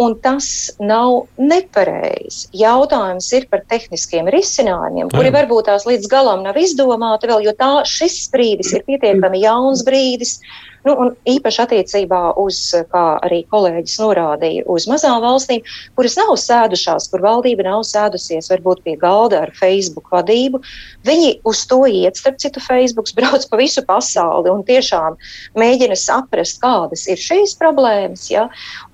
[0.01, 0.47] Un tas
[0.81, 2.47] nav nepareizi.
[2.57, 5.35] Jautājums ir par tehniskiem risinājumiem, kuri Jā.
[5.37, 10.39] varbūt tās līdz galam nav izdomāti vēl, jo tā, šis brīdis ir pietiekami jauns brīdis.
[10.83, 12.59] Nu, un īpaši attiecībā uz,
[12.91, 15.63] kā arī kolēģis norādīja, uz mazām valstīm,
[15.99, 20.59] kuras nav sēdušās, kur valdība nav sēdusies varbūt pie galda ar Facebook vadību.
[21.07, 25.19] Viņi uz to iet, starp citu, Facebook brauc pa visu pasauli un tiešām
[25.59, 28.27] mēģina saprast, kādas ir šīs problēmas.
[28.33, 28.49] Ja?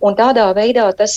[0.04, 1.16] Un tādā veidā tas,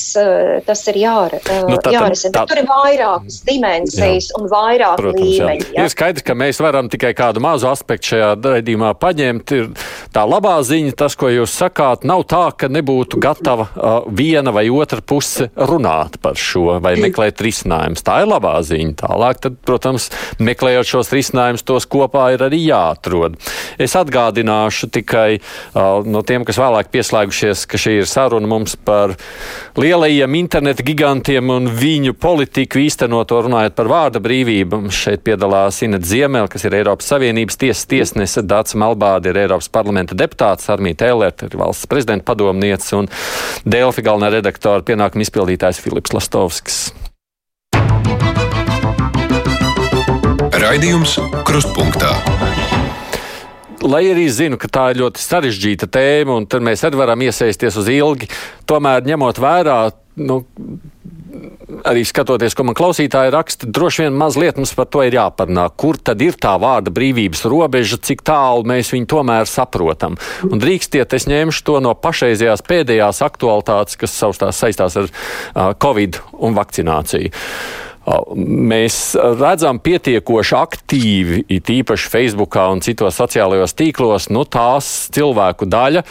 [0.68, 2.34] tas ir jāra, nu, tā, jārisina.
[2.40, 4.40] Tā, tur ir vairākas dimensijas jā.
[4.40, 5.68] un vairāk Protams, līmeņi.
[5.68, 5.76] Jā.
[5.82, 5.90] Ja?
[5.90, 9.56] Ir skaidrs, ka mēs varam tikai kādu mazu aspektu šajā raidījumā paņemt.
[9.58, 9.70] Ir
[10.16, 14.68] tā labā ziņa, tas, ko jūs sakāt, nav tā, ka nebūtu gatava uh, viena vai
[14.72, 18.04] otra puse runāt par šo vai meklēt risinājumus.
[18.06, 18.96] Tā ir labā ziņa.
[19.02, 20.10] Tālāk, tad, protams,
[20.42, 23.38] meklējot šos risinājumus, tos kopā ir arī jāatrod.
[23.82, 29.16] Es atgādināšu tikai uh, no tiem, kas vēlāk pieslēgušies, ka šī ir saruna mums par
[29.80, 34.84] lielajiem interneta gigantiem un viņu politiku īstenoto runājot par vārda brīvību.
[34.92, 40.18] Šeit piedalās Inet Ziemel, kas ir Eiropas Savienības tiesas tiesnese, Dācis Malbādi ir Eiropas parlamenta
[40.18, 43.08] deputāts deputāts, Armīta Ēlērta ir valsts prezidenta padomniece un
[43.66, 46.94] Delfi galvenā redaktora pienākuma izpildītājs Filips Lastovskis.
[50.52, 52.14] Raidījums Krustpunktā
[53.82, 57.80] lai arī zinu, ka tā ir ļoti sarežģīta tēma, un tur mēs arī varam iesaisties
[57.82, 58.28] uz ilgi,
[58.70, 59.78] tomēr ņemot vērā
[60.22, 60.44] nu,
[61.88, 65.68] arī skatoties, ko man klausītāji raksta, droši vien mazliet mums par to ir jāparunā.
[65.80, 70.18] Kur tad ir tā vārda brīvības robeža, cik tālu mēs viņu tomēr saprotam?
[70.48, 76.22] Un drīkstiet, es ņemšu to no pašreizējās pēdējās aktualitātes, kas savstās saistās ar uh, Covid
[76.40, 77.32] un vakcināciju.
[78.02, 78.96] Mēs
[79.38, 86.02] redzam pietiekoši aktīvi, it īpaši Facebookā un citos sociālajos tīklos, nu, tās cilvēku daļa,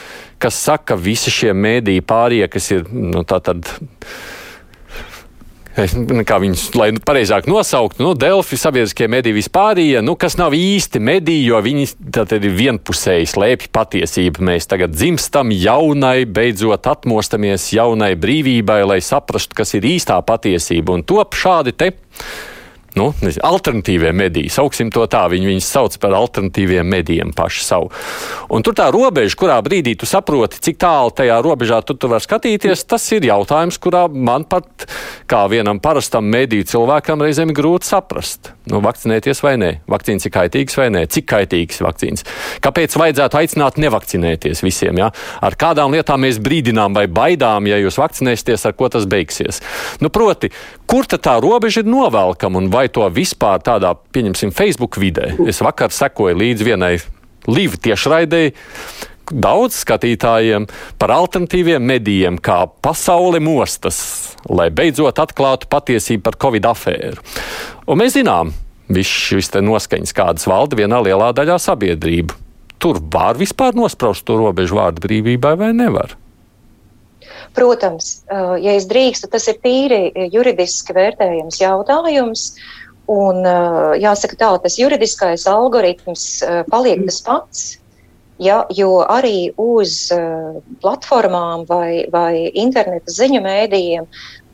[0.40, 3.66] kas saka, ka visi šie mēdīji pārējie, kas ir nu, tā tad
[6.28, 11.02] kā viņus, lai nu, pareizāk nosauktu, nu, Delfi, sabiedriskie mediji vispārīja, nu, kas nav īsti
[11.02, 14.44] mediji, jo viņi tad ir vienpusēji slēpj patiesību.
[14.50, 20.98] Mēs tagad dzimstam jaunai, beidzot atmostamies jaunai brīvībai, lai saprastu, kas ir īstā patiesība.
[20.98, 21.92] Un top šādi te
[22.98, 24.50] nu, nezinu, alternatīvie mediji.
[24.52, 27.90] Sauksim to tā, viņi viņus sauc par alternatīviem medijiem paši savu.
[28.50, 32.24] Un tur tā robeža, kurā brīdī tu saproti, cik tālu tajā robežā tu, tu vari
[32.24, 34.88] skatīties, tas ir jautājums, kurā man pat
[35.30, 38.52] kā vienam parastam mediju cilvēkam reizēm ir grūti saprast.
[38.70, 42.26] Nu, vakcinēties vai nē, vakcīnas ir kaitīgas vai nē, cik kaitīgas vakcīnas.
[42.62, 45.00] Kāpēc vajadzētu aicināt nevakcinēties visiem?
[45.00, 45.10] Ja?
[45.42, 49.62] Ar kādām lietām mēs brīdinām vai baidām, ja jūs vakcinēsieties, ar ko tas beigsies?
[50.02, 50.52] Nu, proti,
[50.90, 55.32] kur tā robeža ir novelkama un vai to vispār tādā, pieņemsim, Facebook vidē?
[55.46, 56.94] Es vakar sekoju līdzi vienai
[57.50, 58.54] līvi tiešraidēji
[59.30, 60.66] daudz skatītājiem
[60.98, 64.00] par alternatīviem medijiem, kā pasaule mostas,
[64.50, 67.22] lai beidzot atklātu patiesību par Covid afēru.
[67.86, 68.50] Un mēs zinām,
[68.90, 72.34] viss šis noskaņas, kādas valda vienā lielā daļā sabiedrību.
[72.80, 76.16] Tur var vispār nospraust to robežu vārdu brīvībai vai nevar?
[77.54, 78.20] Protams,
[78.62, 82.46] ja es drīkstu, tas ir tīri juridiski vērtējams jautājums.
[83.10, 83.42] Un,
[83.98, 86.26] jāsaka tā, tas juridiskais algoritms
[86.70, 87.62] paliek tas pats.
[88.40, 90.06] Ja, jo arī uz
[90.80, 94.06] platformām vai, vai interneta ziņu mēdījiem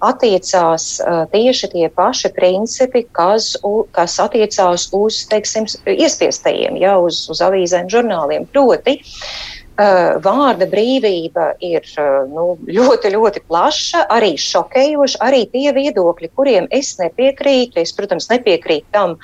[0.03, 0.89] attiecās
[1.31, 3.53] tieši tie paši principi, kas,
[3.95, 8.49] kas attiecās uz teiksim, iespiestajiem, ja, uz, uz avīzēm, žurnāliem.
[8.51, 11.85] Proti, uh, vārda brīvība ir
[12.31, 15.21] nu, ļoti, ļoti plaša, arī šokējoša.
[15.27, 19.17] Arī tie viedokļi, kuriem es nepiekrītu, es, protams, nepiekrītu tam,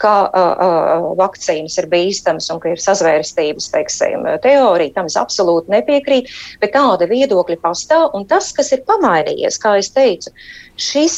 [0.00, 4.94] ka uh, vakcīnas ir bīstamas un ka ir sazvērstības teiksim, teorija.
[4.96, 8.08] Tam es absolūti nepiekrītu, bet tāda viedokļa pastāv.
[8.16, 10.32] Un tas, kas ir pamainījies, kā jau teicu,
[10.80, 11.16] šis,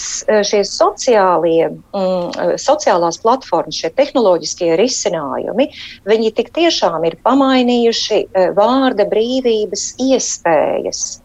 [0.49, 5.71] šie sociālie, mm, sociālās platformas, šie tehnoloģiskie risinājumi,
[6.09, 8.25] viņi tik tiešām ir pamainījuši
[8.59, 11.21] vārda brīvības iespējas.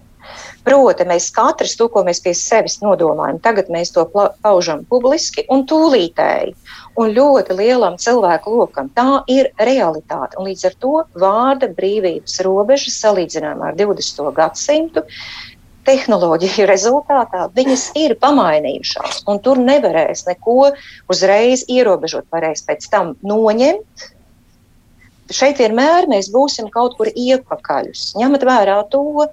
[0.68, 4.04] Proti, mēs katrs to, ko mēs pie sevis nodomājam, tagad mēs to
[4.44, 6.52] paužam publiski un tūlītēji
[6.98, 8.90] un ļoti lielam cilvēku lokam.
[8.96, 10.38] Tā ir realitāte.
[10.40, 14.34] Un līdz ar to vārda brīvības robeža salīdzinājumā ar 20.
[14.38, 15.06] gadsimtu
[15.88, 20.74] tehnoloģiju rezultātā viņas ir pamainījušās, un tur nevarēs neko
[21.12, 24.12] uzreiz ierobežot, varēs pēc tam noņemt.
[25.34, 28.14] Šeit vienmēr mēs būsim kaut kur iepakaļus.
[28.20, 29.28] Ņemot vērā to,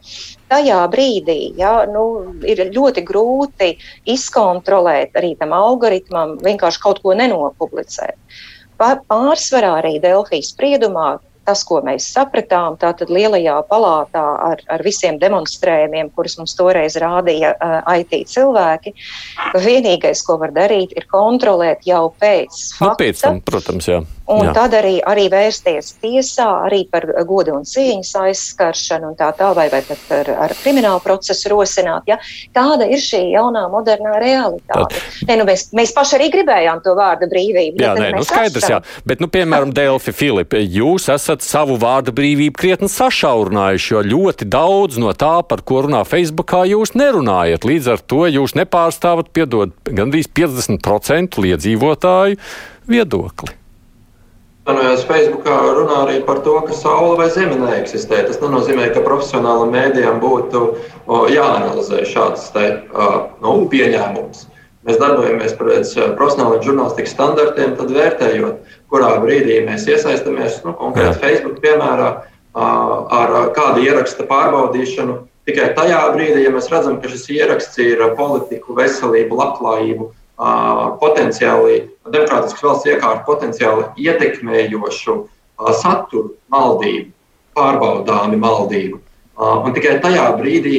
[0.51, 2.07] tajā brīdī ja, nu,
[2.47, 3.75] ir ļoti grūti
[4.15, 8.19] izkontrolēt arī tam algoritmam, vienkārši kaut ko nenopublicēt.
[8.81, 16.11] Pārsvarā arī Delfijas spriedumā tas, ko mēs sapratām, tātad lielajā palātā ar, ar visiem demonstrējumiem,
[16.17, 18.95] kurus mums toreiz rādīja uh, IT cilvēki,
[19.53, 22.91] ka vienīgais, ko var darīt, ir kontrolēt jau pēc fakta.
[22.91, 24.01] Nu, pēc tam, protams, jā.
[24.25, 24.53] Un Jā.
[24.57, 29.81] tad arī, arī vērsties tiesā arī par godu un cieņas aizskaršanu un tā tālāk, vai
[29.85, 32.07] pat ar, ar kriminālu procesu rosināt.
[32.09, 32.17] Ja?
[32.57, 34.97] Kāda ir šī jaunā modernā realitāte?
[34.97, 35.27] Tad...
[35.29, 37.83] Ne, nu, mēs, mēs paši arī gribējām to vārdu brīvību.
[37.85, 38.79] Jā, nē, nu, skaidrs, jā.
[39.05, 45.01] Bet, nu, piemēram, Delfi Filipa, jūs esat savu vārdu brīvību krietni sašaurinājuši, jo ļoti daudz
[45.05, 47.69] no tā, par ko runā Facebookā, jūs nerunājat.
[47.69, 52.41] Līdz ar to jūs nepārstāvat, piedod, gandrīz 50% liedzīvotāju
[52.89, 53.59] viedokli.
[54.65, 58.23] Manojās Facebookā runā arī par to, ka saule vai zeme neeksistē.
[58.25, 60.63] Tas nenozīmē, ka profesionālam mēdījam būtu
[61.35, 62.71] jāanalizē šāds te,
[63.45, 64.47] nu, pieņēmums.
[64.89, 71.61] Mēs darbojamies pēc profesionāliem žurnālistikas standartiem, tad vērtējot, kurā brīdī mēs iesaistāmies, nu, konkrēti Facebook
[71.65, 72.11] piemērā,
[72.57, 75.21] ar kādu ieraksta pārbaudīšanu.
[75.45, 82.63] Tikai tajā brīdī, ja mēs redzam, ka šis ieraksts ir politiku, veselību, labklājību, potenciāli demokrātiskas
[82.63, 85.17] valsts iekārtu potenciāli ietekmējošu
[85.81, 87.11] saturu maldību,
[87.55, 89.01] pārbaudāmi maldību.
[89.35, 90.77] Un tikai tajā brīdī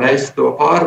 [0.00, 0.84] mēs to pār,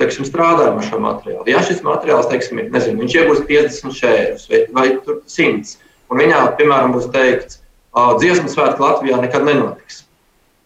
[0.00, 1.44] teiksim, strādājam ar šo materiālu.
[1.48, 4.86] Ja šis materiāls, teiksim, nezinu, viņš iegūst 50 šērus vai, vai
[5.28, 5.76] 100,
[6.08, 7.60] un viņā, piemēram, būs teikts,
[7.92, 10.04] dziesmu svētki Latvijā nekad nenotiks.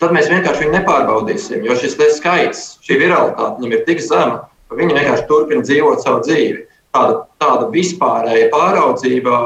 [0.03, 4.79] Tad mēs vienkārši viņu nepārbaudīsim, jo šis skaits, šī viralitāte viņam ir tik zema, ka
[4.79, 6.65] viņi vienkārši turpina dzīvot savu dzīvi
[6.95, 9.39] tāda, tāda vispārēja pāraudzība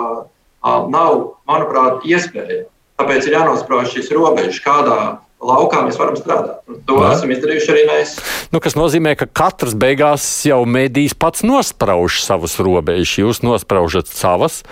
[0.90, 2.64] nav, manuprāt, iespēja.
[2.96, 5.00] Tāpēc ir jānosprauž šīs robežas, kādā
[5.42, 6.62] laukā mēs varam strādāt.
[6.70, 7.12] Un to Jā.
[7.12, 8.14] esam izdarījuši arī mēs.
[8.54, 13.18] Nu, tas nozīmē, ka katrs beigās jau medijs pats nosprauž savas robežas.
[13.20, 14.62] Jūs nospraužat savas.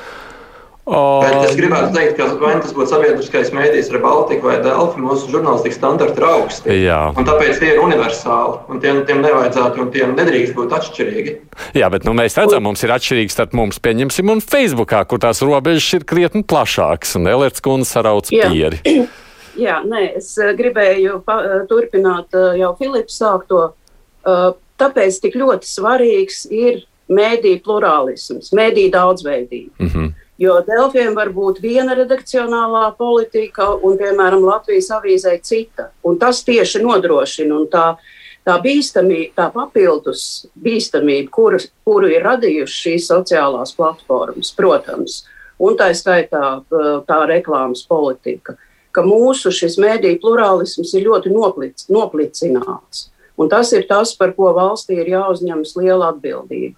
[0.85, 5.31] Bet es gribētu teikt, ka vai tas būtu sabiedriskais mēdījis, vai Baltika vai Delfi, mūsu
[5.33, 6.77] žurnālistikas standarti ir augsti.
[6.83, 6.99] Jā.
[7.16, 11.35] Un tāpēc tie ir universāli, un tiem, tiem nevajadzētu, un tiem nedrīkst būt atšķirīgi.
[11.81, 15.40] Jā, bet nu, mēs redzam, mums ir atšķirīgi starp mums, pieņemsim, un Facebookā, kur tās
[15.47, 18.53] robežas ir krietni plašākas, un Elerts kundze sarauc Jā.
[18.53, 18.85] pieri.
[19.61, 23.70] Jā, nē, es eh, gribēju eh, turpināt eh, jau Filips sākto.
[24.81, 26.81] Tāpēc tik ļoti svarīgs ir
[27.12, 29.75] mēdīju plurālisms, mēdīju daudzveidība.
[29.79, 30.07] Mm -hmm.
[30.38, 35.92] Jo Delfiem var būt viena redakcionālā politika, un, piemēram, Latvijas avīzē cita.
[36.03, 37.85] Un tas tieši nodrošina tā,
[38.42, 45.23] tā bīstamība, tā papildus bīstamība, kuru, kuru ir radījušas šīs sociālās platformas, protams,
[45.62, 46.44] un tā skaitā
[47.07, 48.59] tā reklāmas politika,
[48.94, 53.09] ka mūsu šis mēdīņu plurālisms ir ļoti noplic, noplicināts.
[53.38, 56.75] Un tas ir tas, par ko valstī ir jāuzņemas liela atbildība.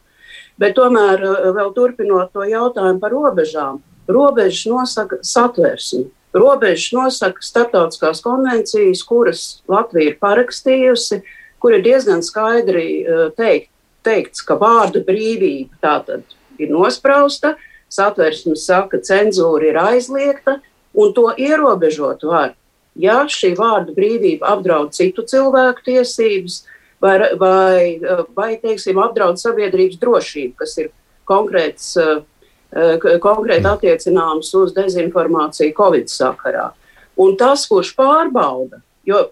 [0.59, 6.07] Bet tomēr, eh, vēl turpinot to jautājumu par robežām, robežas nosaka satversmi.
[6.37, 11.23] Robežas nosaka starptautiskās konvencijas, kuras Latvija ir parakstījusi,
[11.61, 13.71] kur ir diezgan skaidri eh, teikt,
[14.05, 16.23] teikts, ka vārda brīvība tātad
[16.59, 17.57] ir nosprausta,
[17.92, 20.61] satversme saka, ka cenzūra ir aizliegta,
[20.97, 22.55] un to ierobežot var.
[22.97, 26.62] Ja šī vārda brīvība apdraud citu cilvēku tiesības,
[27.01, 28.01] vai, vai,
[28.37, 30.91] vai teiksim, apdraud sabiedrības drošību, kas ir
[31.29, 36.71] konkrēts, eh, konkrēti attiecināms uz dezinformāciju Covid sakarā.
[37.17, 39.29] Un tas, kurš pārbauda, jo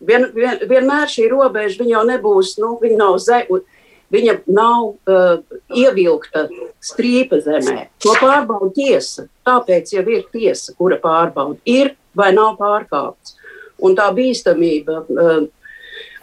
[0.00, 3.62] vien, vien, vienmēr šī robeža jau nebūs, nu, viņa nav zema.
[4.12, 5.40] Viņa nav uh,
[5.74, 6.44] ievilkta
[6.84, 7.88] strīpa zemē.
[8.04, 9.24] To pārbauda tiesa.
[9.48, 13.34] Tāpēc jau ir tiesa, kura pārbauda, ir vai nav pārkāpts.
[13.82, 15.48] Un tā bīstamība uh,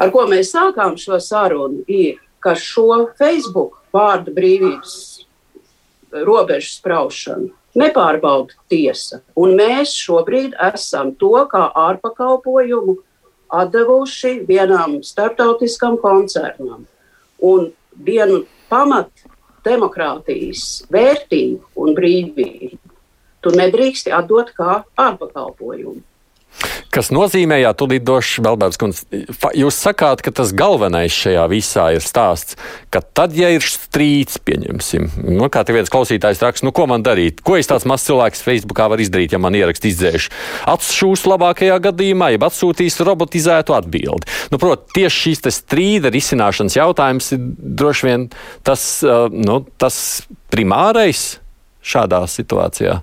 [0.02, 4.94] ar ko mēs sākām šo sarunu, ir, ka šo Facebook vārdu brīvības
[6.12, 9.22] robežu spraušanu nepārbauda tiesa.
[9.40, 12.98] Un mēs šobrīd esam to kā ārpakalpojumu
[13.52, 16.86] atdevuši vienam starptautiskam koncernam.
[17.40, 19.26] Un vienu pamat
[19.66, 22.80] demokrātijas vērtību un brīvību
[23.42, 26.02] tu nedrīksti atdot kā ārpakalpojumu.
[26.92, 29.06] Kas nozīmē, jā, tūlīt došu Belbērs kundz.
[29.56, 32.58] Jūs sakāt, ka tas galvenais šajā visā ir stāsts,
[32.92, 37.06] ka tad, ja ir strīds, pieņemsim, nu, kā te viens klausītājs raksta, nu, ko man
[37.06, 37.40] darīt?
[37.48, 40.28] Ko es tāds mazs cilvēks Facebookā var izdarīt, ja man ierakst izdzēš?
[40.74, 44.28] Atšūs labākajā gadījumā, ja atsūtīs robotizētu atbildi.
[44.52, 48.28] Nu, prot, tieši šīs strīda risināšanas jautājums ir droši vien
[48.68, 48.88] tas,
[49.32, 49.98] nu, tas
[50.52, 51.40] primārais
[51.82, 53.00] šādā situācijā.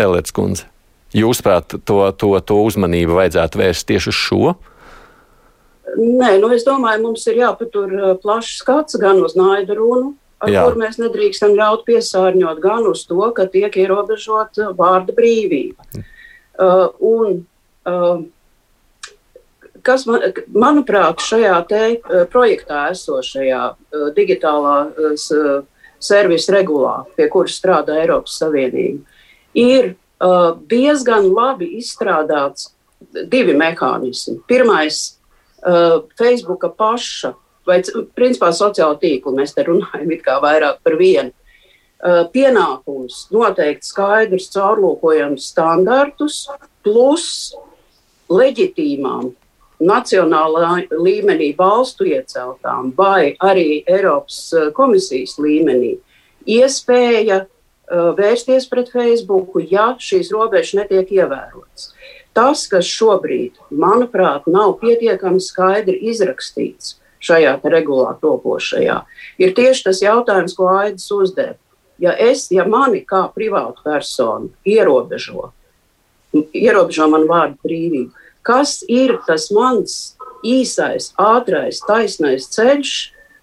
[0.00, 0.71] Elēts kundze.
[1.12, 4.54] Jūsuprāt, to, to, to uzmanību vajadzētu vērst tieši uz šo?
[5.92, 10.52] Nē, nu es domāju, mums ir jāpatur uh, plašs skats gan uz naidu runu, ar
[10.52, 10.62] Jā.
[10.64, 15.84] kur mēs nedrīkstam ļaut piesārņot, gan uz to, ka tiek ierobežota vārda brīvība.
[15.92, 16.06] Mm.
[16.62, 17.42] Uh, un,
[17.88, 19.12] uh,
[19.84, 25.64] kas, man, manuprāt, šajā te, uh, projektā esošajā uh, digitālā uh,
[26.02, 29.04] servisa regulā, pie kuras strādā Eiropas Savienība,
[29.54, 32.70] ir uh, diezgan labi izstrādāts
[33.30, 34.38] divi mehānismi.
[34.48, 35.18] Pirmais,
[35.66, 37.34] uh, Facebooka paša,
[37.66, 37.80] vai
[38.16, 41.34] principā sociāla tīkla, mēs te runājam it kā vairāk par vienu.
[42.02, 46.48] Uh, pienākums noteikt skaidrus, caurlūkojams standartus,
[46.82, 47.54] plus
[48.32, 49.30] leģitīmām
[49.82, 55.96] nacionālā līmenī valstu ieceltām vai arī Eiropas komisijas līmenī
[56.46, 61.92] iespēja Uh, vērsties pret Facebook, ja šīs robežas netiek ievērotas.
[62.32, 69.02] Tas, kas šobrīd, manuprāt, nav pietiekami skaidri izrakstīts šajā regulā topošajā,
[69.38, 71.58] ir tieši tas jautājums, ko Aidis uzdeva.
[72.02, 75.52] Ja, es, ja mani kā privātu personu ierobežo,
[76.34, 78.10] ierobežo manu vārdu brīvību,
[78.42, 82.96] kas ir tas mans īsais, ātrais, taisnais ceļš,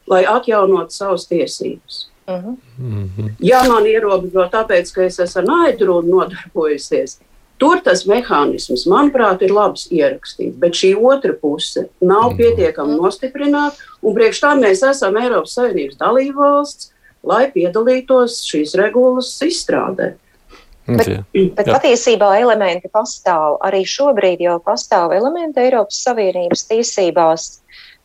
[0.10, 2.09] lai atjaunotu savas tiesības?
[2.30, 3.32] Uh -huh.
[3.40, 7.18] Ja man ierobežo tāpēc, ka es esmu un nodarbojusies,
[7.58, 10.56] tur tas mehānisms, manuprāt, ir labs ierakstīts.
[10.62, 12.38] Bet šī otra puse nav -huh.
[12.38, 16.92] pietiekami nostiprināta, un priekš tā mēs esam Eiropas Savienības dalībvalsts,
[17.24, 20.14] lai piedalītos šīs regulas izstrādē.
[20.90, 21.74] Bet, bet Jā.
[21.76, 23.58] patiesībā elementi pastāv.
[23.62, 27.50] Arī šobrīd jau pastāv elementi Eiropas Savienības tiesībās,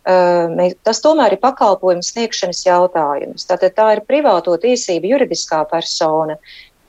[0.05, 3.49] tas tomēr ir pakalpojumu sniegšanas jautājums.
[3.49, 6.37] Tātad tā ir privāto tiesību juridiskā persona,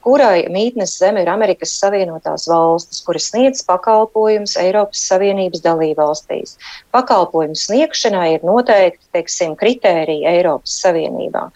[0.06, 6.58] kurai mītnes zeme ir Amerikas Savienotās valstis, kuras sniedz pakalpojumus Eiropas Savienības dalībvalstīs.
[6.94, 11.50] Pakalpojumu sniegšanai ir noteikti, teiksim, kritēriji Eiropas Savienībā.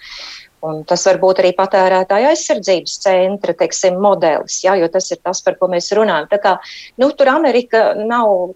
[0.65, 5.39] Un tas var būt arī patērētāja aizsardzības centra teiksim, modelis, jā, jo tas ir tas,
[5.45, 6.27] par ko mēs runājam.
[6.33, 6.57] Tā kā,
[6.99, 8.51] nu, tur Amerika nav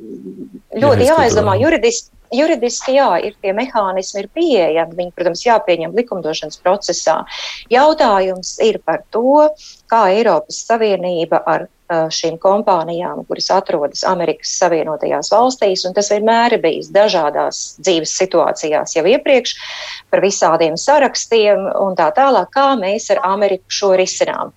[0.83, 4.97] ļoti jāizdomā juridiski juridiski jā, ir tie mehānismi, ir pieejami.
[4.99, 7.21] Viņi, protams, jāpieņem likumdošanas procesā.
[7.73, 9.49] Jautājums ir par to,
[9.91, 11.69] kā Eiropas Savienība ar
[12.13, 18.95] šīm kompānijām, kuras atrodas Amerikas Savienotajās valstīs, un tas vienmēr ir bijis dažādās dzīves situācijās
[18.97, 19.55] jau iepriekš,
[20.09, 24.53] par visādiem sarakstiem un tā tālāk, kā mēs ar Ameriku šo risinām.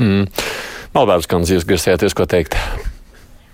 [0.00, 0.26] Mm.
[0.96, 2.58] Malbērts, kā jūs grasījāties ko teikt?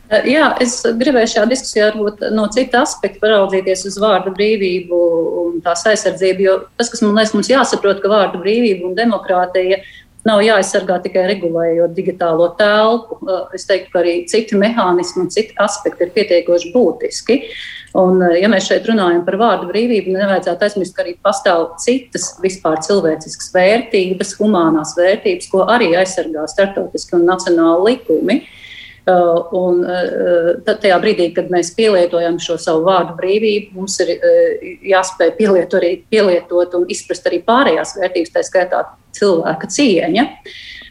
[0.07, 4.99] Eh, jā, es gribēju šajā diskusijā varbūt no cita aspekta paraudzīties uz vārdu brīvību
[5.43, 6.45] un tās aizsardzību.
[6.45, 9.81] Jo tas, kas man liekas, mums jāsaprot, ka vārdu brīvība un demokrātija
[10.27, 13.19] nav jāaizsargā tikai regulējot digitālo telpu.
[13.27, 17.39] Eh, es teiktu, ka arī citi mehānismi un citi aspekti ir pietiekoši būtiski.
[17.99, 22.29] Un, eh, ja mēs šeit runājam par vārdu brīvību, nevajadzētu aizmirst, ka arī pastāv citas
[22.45, 28.39] vispār cilvēciskas vērtības, humanās vērtības, ko arī aizsargā starptautiski un nacionāli likumi.
[28.47, 28.63] Uh,
[29.07, 34.15] un uh, tad tajā brīdī, kad mēs pielietojam šo savu vārdu brīvību, mums ir
[34.91, 38.83] jāspēj pielietot, arī, pielietot un izprast arī pārējās vērtības, tā skaitā
[39.17, 40.27] cilvēka cieņa.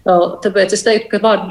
[0.06, 1.48] Tāpēc es teiktu, ka vārdu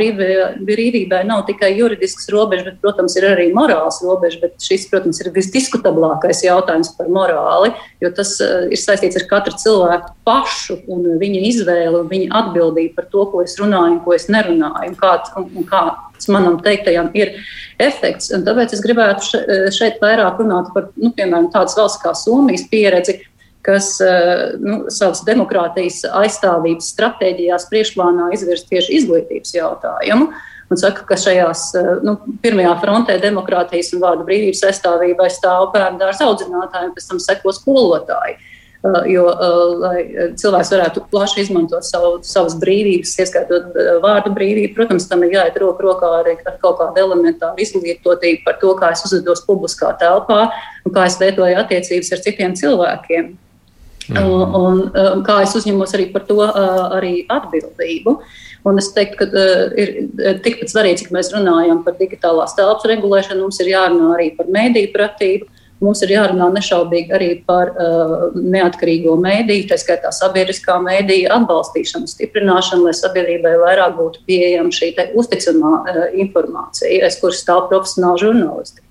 [0.62, 4.38] brīvībai nav tikai juridisks robežs, bet, protams, ir arī morāls robežs.
[4.44, 7.72] Bet šis, protams, ir visdiskutablākais jautājums par morāli,
[8.04, 13.10] jo tas ir saistīts ar katru cilvēku pašu un viņa izvēli un viņa atbildību par
[13.10, 15.82] to, ko es runāju un ko es nerunāju, un, kāds, un, un kā
[16.30, 17.34] manam teiktajam ir
[17.82, 18.30] efekts.
[18.38, 19.42] Un tāpēc es gribētu
[19.74, 23.18] šeit vairāk runāt par, nu, piemēram, tādas valsts kā Somijas pieredzi,
[23.64, 30.28] kas eh, nu, savas demokrātijas aizstāvības stratēģijās priekšplānā izvirz tieši izglītības jautājumu.
[30.72, 36.02] Un saka, ka šajās eh, nu, pirmajā frontē demokrātijas un vārdu brīvības aizstāvībai stāv bērnu
[36.02, 38.36] dārza audzinātāji, un pēc tam seko skolotāji.
[38.36, 38.50] Uh,
[39.08, 39.22] jo,
[39.80, 40.00] lai
[40.36, 45.86] cilvēks varētu plaši izmantot savu, savas brīvības, ieskaitot vārdu brīvību, protams, tam ir jāiet roku
[45.86, 50.50] rokā arī ar kaut kādu elementāru izglītotību par to, kā es uzvedos publiskā telpā
[50.84, 53.32] un kā es veidoju attiecības ar citiem cilvēkiem.
[54.08, 54.20] Mm.
[54.20, 54.80] Un, un,
[55.16, 58.18] un kā es uzņemos arī par to arī atbildību.
[58.64, 63.44] Un es teiktu, ka uh, ir tikpat svarīgi, cik mēs runājam par digitālās telpas regulēšanu,
[63.44, 65.50] mums ir jārunā arī par mēdīju pratību.
[65.84, 72.86] Mums ir jārunā nešaubīgi arī par uh, neatkarīgo mēdīju, tā skaitā sabiedriskā mēdīja atbalstīšanu, stiprināšanu,
[72.86, 78.83] lai sabiedrībai vairāk būtu pieejama šī uzticamā uh, informācija, aiz kuras stāv profesionāla žurnālistika.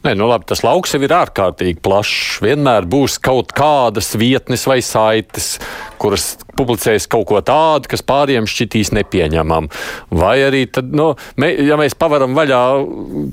[0.00, 2.38] Nē, nu labi, tas lauks jau ir ārkārtīgi plašs.
[2.40, 5.58] Vienmēr būs kaut kādas vietnes vai saites,
[6.00, 9.68] kuras publicēs kaut ko tādu, kas pāriem šķitīs nepieņemam.
[10.08, 12.62] Vai arī, tad, nu, mē, ja mēs pavaram vaļā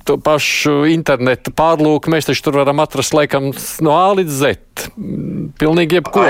[0.04, 3.54] to pašu internetu pārlūku, mēs taču tur varam atrast laikam
[3.88, 4.56] no A līdz Z.
[5.64, 6.28] Pilnīgi jebko.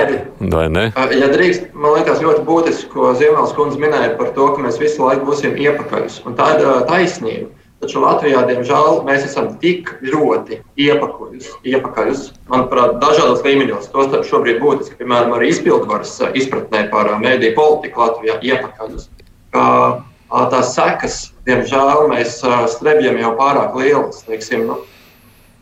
[0.53, 0.89] Vai ne?
[1.17, 5.01] Ja drīkst, man liekas ļoti būtiski, ko Ziemēls kundze minēja par to, ka mēs visu
[5.01, 6.21] laiku būsim iepakaļus.
[6.29, 7.57] Un tā ir taisnība.
[7.78, 13.91] Taču Latvijā, diemžēl, mēs esam tik ļoti iepakaļus, iepakaļus manuprāt, dažādos līmeņos.
[13.93, 19.07] Tostarp šobrīd būtiski, piemēram, arī izpildvaras izpratnē par mēdīju politiku Latvijā iepakaļus.
[19.53, 19.67] Ka
[20.55, 22.39] tās sekas, diemžēl, mēs
[22.73, 24.25] strebjam jau pārāk lielas.
[24.25, 24.82] Teiksim, nu,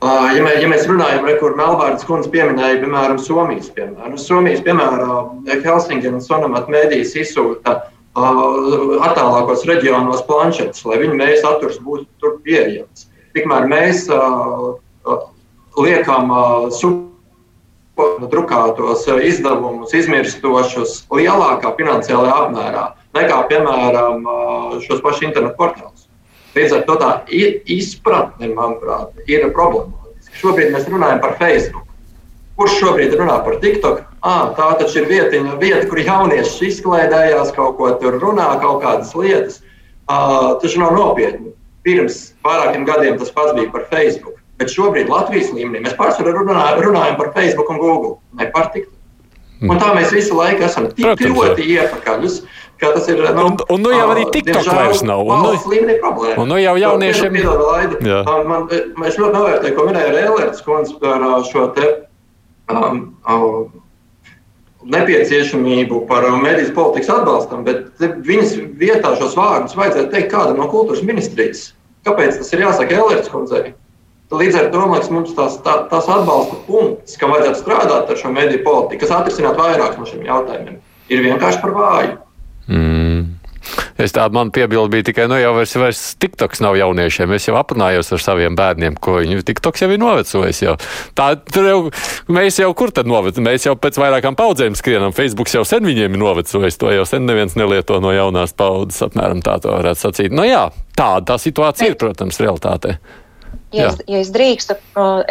[0.06, 4.20] Ja, mē, ja mēs runājam par to, kur Melbārdas kundze pieminēja, piemēram, Somijas piemēru.
[4.22, 5.22] Somijas piemēra
[5.64, 7.78] Helsinki un Sonamat mēdīs izsūta
[8.16, 13.10] attālākos reģionos planšetes, lai viņu mēs saturs būtu tur pieejams.
[13.36, 14.06] Tikmēr mēs
[15.76, 16.32] liekam
[18.32, 22.86] drukātos izdevumus izmirstošus lielākā finansiālajā apmērā
[23.16, 24.26] nekā, piemēram,
[24.84, 26.08] šos pašus internetu portālus.
[26.56, 27.10] Līdz ar to tā
[27.72, 30.40] izpratne, manuprāt, ir problemātiska.
[30.40, 31.85] Šobrīd mēs runājam par Facebook.
[32.56, 34.06] Kurš šobrīd runā par TikTok?
[34.24, 39.12] À, tā taču ir vietiņa, vieta, kur jaunieši izklaidējās, kaut ko tur runā, kaut kādas
[39.18, 39.60] lietas.
[40.06, 41.52] Uh, tas nav nopietni.
[41.86, 44.40] Pirms vairākiem gadiem tas pats bija par Facebook.
[44.56, 48.94] Bet šobrīd Latvijas līmenī mēs pārsvarā runājam, runājam par Facebook un Google, ne par TikTok.
[49.60, 49.72] Mm.
[49.72, 52.40] Un tā mēs visu laiku esam tik Protams, ļoti iepakaļus.
[52.80, 55.22] Tas ir, nu, un, un nu jau arī TikTok vairs nav.
[55.24, 55.54] Un nu,
[56.44, 57.48] un nu jau jauniešiem ir.
[58.48, 58.68] Man,
[59.08, 61.88] es ļoti novērtēju, ko minēja Rēlērs kundze par šo te
[62.72, 63.82] um, um,
[64.86, 71.06] nepieciešamību par mediju politikas atbalstam, bet viņas vietā šos vārdus vajadzētu teikt kādam no kultūras
[71.06, 71.72] ministrijas.
[72.06, 73.74] Kāpēc tas ir jāsaka Elēras kundzei?
[74.36, 78.32] Līdz ar to liekas, mums tas, tā, tas atbalsta punkts, kam vajadzētu strādāt ar šo
[78.34, 80.80] mediju politiku, kas atrisināt vairākus no šiem jautājumiem,
[81.14, 82.16] ir vienkārši par vāju.
[82.66, 83.05] Mm.
[83.96, 87.32] Es tādu man piebildu bija tikai, nu jau vairs, vairs TikToks nav jauniešiem.
[87.38, 90.60] Es jau aprunājos ar saviem bērniem, ko viņi TikToks jau ir novecojis.
[90.66, 90.76] Jau.
[91.16, 91.78] Tā, jau,
[92.28, 93.48] mēs jau kur tad novecojam?
[93.48, 95.16] Mēs jau pēc vairākām paudzēm skrienam.
[95.16, 96.80] Facebook jau sen viņiem ir novecojis.
[96.82, 99.06] To jau sen neviens nelieto no jaunās paudzes.
[99.08, 100.36] Apmēram tā to varētu sacīt.
[100.36, 100.68] Nu jā,
[101.00, 103.00] tāda tā situācija ir, protams, realitāte.
[103.76, 104.78] Ja es, ja es drīkstu,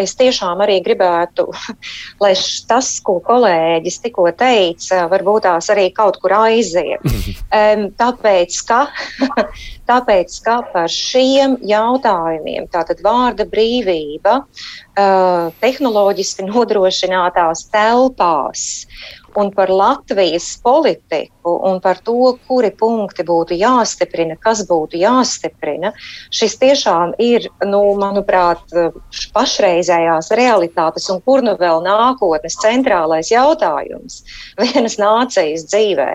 [0.00, 1.46] es tiešām arī gribētu,
[2.24, 2.34] lai
[2.68, 7.04] tas, ko kolēģis tikko teica, varbūt tās arī kaut kur aiziet.
[8.02, 8.80] tāpēc, ka,
[9.90, 14.42] tāpēc, ka par šiem jautājumiem, tātad vārda brīvība,
[15.64, 18.64] tehnoloģiski nodrošinātās telpās
[19.40, 25.92] un par Latvijas politiku un par to, kuri punkti būtu jāstiprina, kas būtu jāstiprina.
[26.34, 28.62] Šis tiešām ir, nu, manuprāt,
[29.34, 34.22] pašreizējās realitātes un kur nu vēl nākotnes centrālais jautājums
[34.60, 36.10] vienas nācijas dzīvē.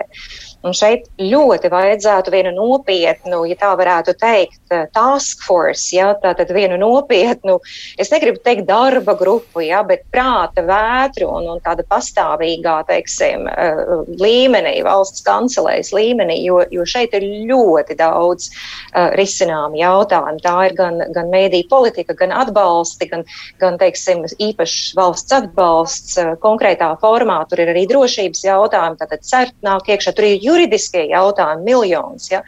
[0.60, 6.52] Un šeit ļoti vajadzētu vienu nopietnu, ja tā varētu teikt, eh, task force, ja, tātad
[6.52, 7.56] vienu nopietnu,
[7.98, 13.80] es negribu teikt darba grupu, ja, bet prāta vētru un, un tāda pastāvīgā, teiksim, eh,
[14.20, 20.40] līmenī, valsts kancelēs līmenī, jo, jo šeit ir ļoti daudz uh, risinām jautājumu.
[20.44, 23.24] Tā ir gan, gan mēdī politika, gan atbalsti, gan,
[23.60, 27.40] gan teiksim, īpašs valsts atbalsts uh, konkrētā formā.
[27.48, 32.42] Tur ir arī drošības jautājumi, tātad cert nāk iekšā, tur ir juridiskie jautājumi, miljonus, ja,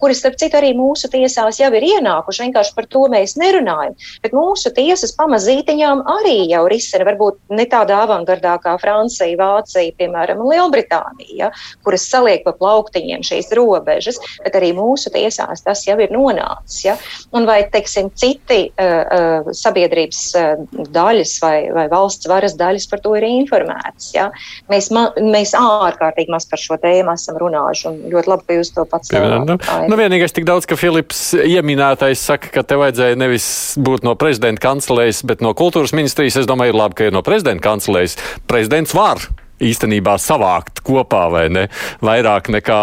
[0.00, 2.46] kuri, starp citu, arī mūsu tiesās jau ir ienākuši.
[2.48, 3.96] Vienkārši par to mēs nerunājam.
[4.24, 10.42] Bet mūsu tiesas pamazītiņām arī jau risina, varbūt ne tādā avangardā kā Francija, Vācija, piemēram,
[10.48, 11.50] Lielbritānija, ja,
[11.86, 16.80] kuras saliek pa plauktiņiem šīs robežas, bet arī mūsu tiesās tas jau ir nonācis.
[16.86, 16.96] Ja.
[17.36, 23.02] Un vai, teiksim, citi uh, uh, sabiedrības uh, daļas vai, vai valsts varas daļas par
[23.04, 24.12] to ir informētas.
[24.14, 24.28] Ja.
[24.72, 27.94] Mēs, ma, mēs ārkārtīgi maz par šo tēmu esam runājuši runājuši.
[28.12, 29.48] Ļoti labi, ka jūs to pats saprotat.
[29.48, 33.48] Nu, nu, vienīgais tik daudz, ka Filips ieminētais saka, ka te vajadzēja nevis
[33.80, 36.38] būt no prezidenta kancelēs, bet no kultūras ministrijas.
[36.42, 38.18] Es domāju, ir labi, ka ir no prezidenta kancelēs.
[38.50, 39.24] Prezidents var
[39.58, 41.66] īstenībā savākt kopā, vai ne?
[42.04, 42.80] Vairāk nekā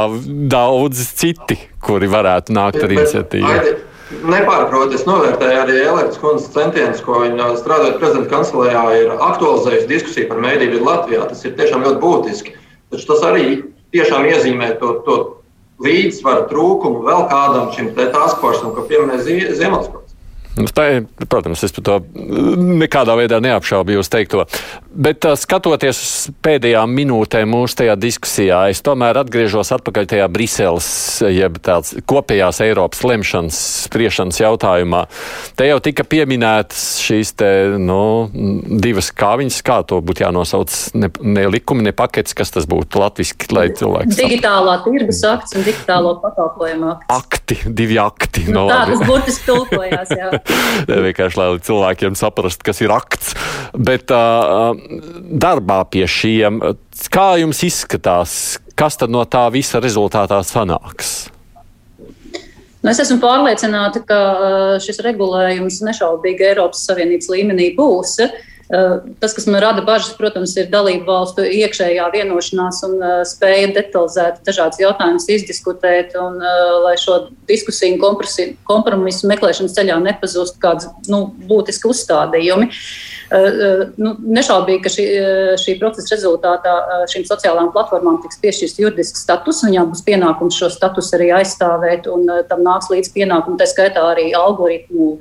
[0.51, 3.75] daudz citi, kuri varētu nākt ar iniciatīvu.
[4.05, 10.29] Nepārprotami, es novērtēju arī Elēnas kundzes centienus, ko viņa strādājot prezidenta kancelējā, ir aktualizējusi diskusiju
[10.29, 11.23] par mēdīju Latvijā.
[11.31, 12.53] Tas ir tiešām ļoti būtiski.
[12.93, 13.47] Taču tas arī
[13.95, 15.19] tiešām iezīmē to, to
[15.83, 20.04] līdzsvaru trūkumu vēl kādam šim force, ko pieminēja Ziemassvētku.
[20.55, 24.45] Nu, tā, protams, es to nekādā veidā neapšaubu jūs teikto.
[24.95, 26.11] Bet skatoties uz
[26.45, 30.87] pēdējām minūtēm mūsu tajā diskusijā, es tomēr atgriežos atpakaļ tajā Briseles,
[31.27, 33.57] jeb tāds kopējās Eiropas lemšanas
[33.89, 35.01] spriešanas jautājumā.
[35.59, 37.51] Te jau tika pieminētas šīs te,
[37.81, 37.99] nu,
[38.79, 43.51] divas kāviņas, kā to būtu jānosauc, ne, ne likumi, ne pakets, kas tas būtu latviski,
[43.51, 44.15] lai cilvēks.
[44.21, 47.11] Digitālā tirgus akts un digitālo pakalpojumu akts.
[47.19, 48.47] Akti, divi akti.
[48.47, 50.31] Nu, no, tā tas burtiski tulkojās, jā.
[51.07, 53.35] vienkārši lai cilvēkiem saprastu, kas ir akts.
[53.75, 54.73] Bet uh,
[55.45, 56.61] darbā pie šiem,
[57.11, 61.15] kā jums izskatās, kas tad no tā visa rezultātā sanāks?
[62.85, 64.17] Nu, es esmu pārliecināta, ka
[64.83, 68.19] šis regulējums nešaubīgi Eiropas Savienības līmenī būs.
[68.21, 68.43] Uh,
[69.19, 74.39] tas, kas man rada bažas, protams, ir dalību valstu iekšējā vienošanās un uh, spēja detalizēt
[74.47, 81.27] dažādas jautājumus izdiskutēt, un uh, lai šo diskusiju un kompromisu meklēšanas ceļā nepazūst kāds nu,
[81.49, 82.71] būtiski uzstādījumi.
[83.97, 85.05] Nu, nešaubīgi, ka šī,
[85.57, 86.73] šī procesa rezultātā
[87.09, 92.29] šīm sociālajām platformām tiks piešķirts juridisks status, viņām būs pienākums šo statusu arī aizstāvēt, un
[92.49, 95.15] tam nāks līdz pienākumu, tā skaitā arī algoritmu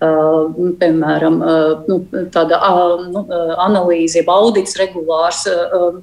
[0.00, 2.00] piemēram, uh, nu,
[2.32, 3.24] tāda uh, nu,
[3.60, 5.44] analīze, jeb audits regulārs.
[5.50, 6.02] Um,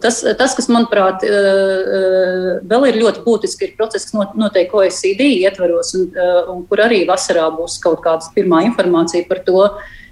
[0.00, 6.06] tas, tas, kas manuprāt vēl ir ļoti būtiski, ir process, kas notiek OECD ietvaros, un,
[6.48, 9.66] un kur arī vasarā būs kaut kāda pirmā informācija par to,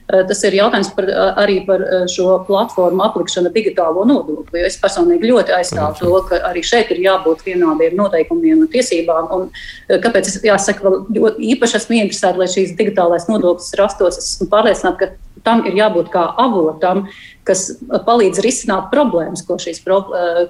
[0.08, 4.64] tas ir jautājums par, eh, arī par eh, šo platformu aplikšanu digitālo nodokli.
[4.64, 9.28] Es personīgi ļoti aizstāvu to, ka arī šeit ir jābūt vienādiem noteikumiem un tiesībām.
[9.36, 9.50] Un
[9.88, 10.80] kāpēc es jāsaka,
[11.12, 14.16] vēl īpaši esmu interesēta, lai šīs digitālais nodoklis rastos.
[14.16, 17.04] Es esmu pārliecināta, ka tam ir jābūt kā avotam,
[17.44, 17.76] kas
[18.08, 20.00] palīdz risināt problēmas, ko šīs, pro,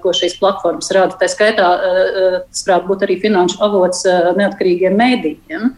[0.03, 1.19] ko šīs platformas rada.
[1.19, 1.67] Tā skaitā
[2.47, 4.07] tas varētu būt arī finanšu avots
[4.39, 5.77] neatkarīgiem mēdījiem.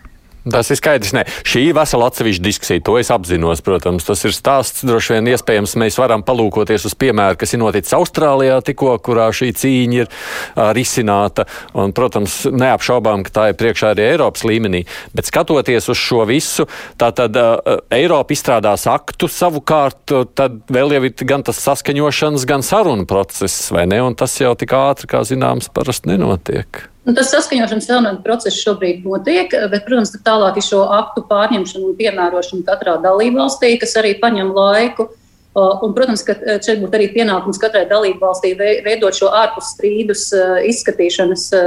[0.49, 1.12] Tas ir skaidrs.
[1.16, 1.24] Ne.
[1.45, 2.82] Šī ir vesela atsevišķa diskusija.
[2.86, 3.61] To es apzinos.
[3.64, 4.84] Protams, tas ir stāsts.
[4.88, 9.51] Droši vien iespējams mēs varam palūkoties uz piemēru, kas ir noticis Austrālijā, tikko, kurā šī
[9.61, 11.45] cīņa ir uh, risināta.
[11.76, 14.84] Un, protams, neapšaubām, ka tā ir priekšā arī Eiropas līmenī.
[15.16, 16.66] Bet skatoties uz šo visu,
[17.01, 23.05] tad uh, Eiropa izstrādās aktu savukārt, tad vēl jau ir gan tas saskaņošanas, gan sarunu
[23.11, 24.01] process, vai ne?
[24.05, 26.86] Un tas jau tik ātri, kā zināms, parasti nenotiek.
[27.09, 31.97] Un tas saskaņošanas elementa process šobrīd notiek, bet, protams, tālāk ir šo aktu pārņemšanu un
[31.97, 35.09] piemērošanu katrā dalībvalstī, kas arī paņem laiku.
[35.51, 38.53] Un, protams, ka e, šeit būtu arī pienākums katrai dalībvalstī
[38.85, 41.63] veidot šo ārpus strīdus e, izskatīšanas e,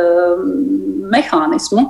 [1.12, 1.90] mehānismu.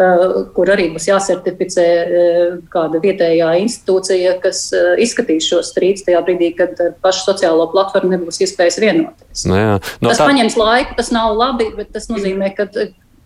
[0.00, 0.20] Eh,
[0.56, 6.54] kur arī būs jāsertificē eh, kāda vietējā institūcija, kas eh, izskatīs šo strīdus tajā brīdī,
[6.56, 9.44] kad pašu sociālo platformu nebūs iespējas vienoties.
[9.44, 10.28] No nu jā, no tas tā...
[10.30, 12.70] paņems laiku, tas nav labi, bet tas nozīmē, ka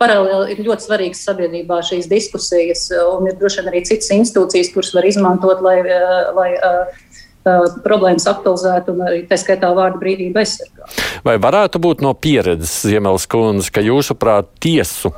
[0.02, 4.90] paralēli ir ļoti svarīgas sabiedrībā šīs diskusijas, un ir droši vien arī citas institūcijas, kuras
[4.96, 5.76] var izmantot, lai,
[6.34, 7.04] lai uh,
[7.84, 11.06] problēmas aktualizētu un arī tā skaitā vārdu brīvību aizsargātu.
[11.22, 15.14] Vai varētu būt no pieredzes, Ziemelis Kundze, ka jūsuprāt tiesu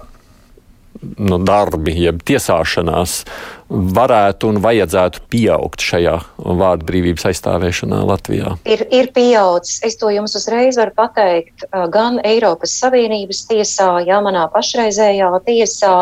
[1.01, 3.23] nu, darbi, jeb tiesāšanās
[3.69, 8.55] varētu un vajadzētu pieaugt šajā vārdu brīvības aizstāvēšanā Latvijā?
[8.69, 9.81] Ir, ir pieaudzis.
[9.87, 15.95] Es to jums uzreiz varu pateikt gan Eiropas Savienības tiesā, ja manā pašreizējā tiesā,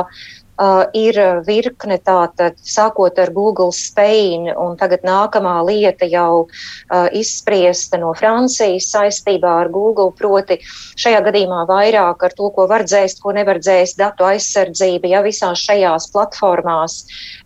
[0.54, 7.98] Uh, ir virkne tātad, sākot ar Google Spain, un tagad nākamā lieta jau uh, izspriesta
[7.98, 10.60] no Francijas saistībā ar Google, proti
[10.94, 15.58] šajā gadījumā vairāk ar to, ko var dzēst, ko nevar dzēst, datu aizsardzība, ja visās
[15.66, 17.00] šajās platformās,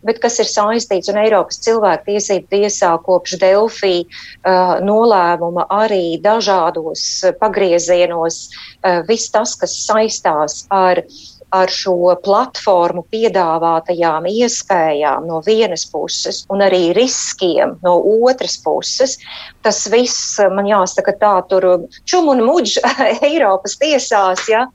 [0.04, 7.08] bet kas ir saistīts un Eiropas cilvēktiesību tiesā kopš Delfī uh, nolēmuma arī dažādos
[7.40, 8.44] pagriezienos,
[8.84, 16.42] uh, viss tas, kas saistās ar uh, ar šo platformu piedāvātajām iespējām no vienas puses
[16.52, 17.96] un arī riskiem no
[18.28, 19.16] otras puses.
[19.64, 21.68] Tas viss, man jāsaka, tā tur
[22.08, 22.78] čum un muģ
[23.30, 24.68] Eiropas tiesās, ja,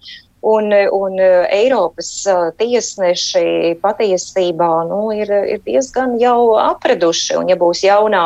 [0.43, 2.07] Un, un Eiropas
[2.59, 7.37] tiesneši patiesībā nu, ir, ir diezgan jau apreduši.
[7.39, 8.25] Un, ja būs jaunā,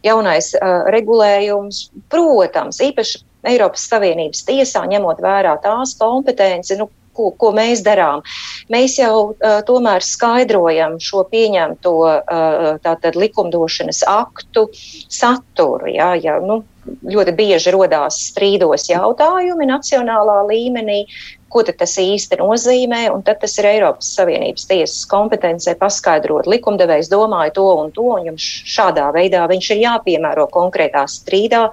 [0.00, 3.20] jaunais uh, regulējums, protams, īpaši
[3.52, 6.88] Eiropas Savienības tiesā, ņemot vērā tās kompetenci, nu,
[7.20, 8.24] ko, ko mēs darām.
[8.72, 14.68] Mēs jau uh, tomēr skaidrojam šo pieņemto uh, tātad likumdošanas aktu
[15.10, 15.90] saturu.
[15.92, 16.62] Jā, jā, nu,
[17.04, 21.02] ļoti bieži rodās strīdos jautājumi nacionālā līmenī,
[21.50, 27.54] ko tas īsti nozīmē, un tad tas ir Eiropas Savienības tiesas kompetencē paskaidrot, likumdevējs domāja
[27.58, 31.66] to un to, un jums šādā veidā viņš ir jāpiemēro konkrētā strīdā,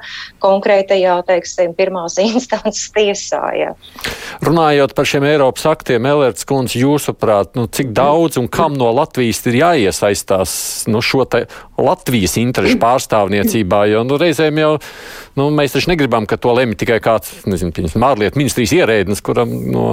[0.43, 3.43] konkrētajā, teiksim, pirmās instances tiesā.
[3.57, 3.73] Jā.
[4.45, 9.43] Runājot par šiem Eiropas aktiem, Elērts kundze, jūsuprāt, nu, cik daudz un kam no Latvijas
[9.49, 10.51] ir jāiesaistās
[10.91, 11.25] nu, šo
[11.77, 14.73] Latvijas interešu pārstāvniecībā, jo nu, reizēm jau
[15.37, 19.87] nu, mēs taču negribam, ka to lemj tikai kāds, nezinu, ārlietu ministrijas ierēdnis, kuram no,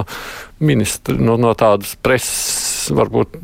[0.59, 3.35] ministra, no, no tādas preses varbūt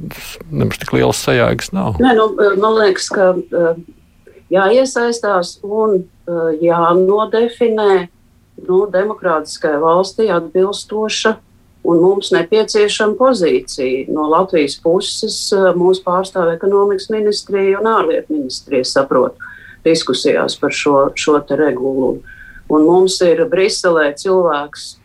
[0.52, 2.00] nemaz tik liels sajēgas nav.
[2.02, 2.30] Nē, nu,
[2.62, 3.32] man liekas, ka
[4.52, 6.04] jāiesaistās un
[6.62, 7.94] jānodefinē
[8.68, 11.36] nu, demokrātiskai valstī atbilstoša
[11.84, 14.06] un mums nepieciešama pozīcija.
[14.14, 15.38] No Latvijas puses
[15.78, 19.40] mūs pārstāv ekonomikas ministrija un ārlietu ministrija, saprot,
[19.86, 22.20] diskusijās par šo, šo regulu.
[22.72, 25.01] Un mums ir Briselē cilvēks,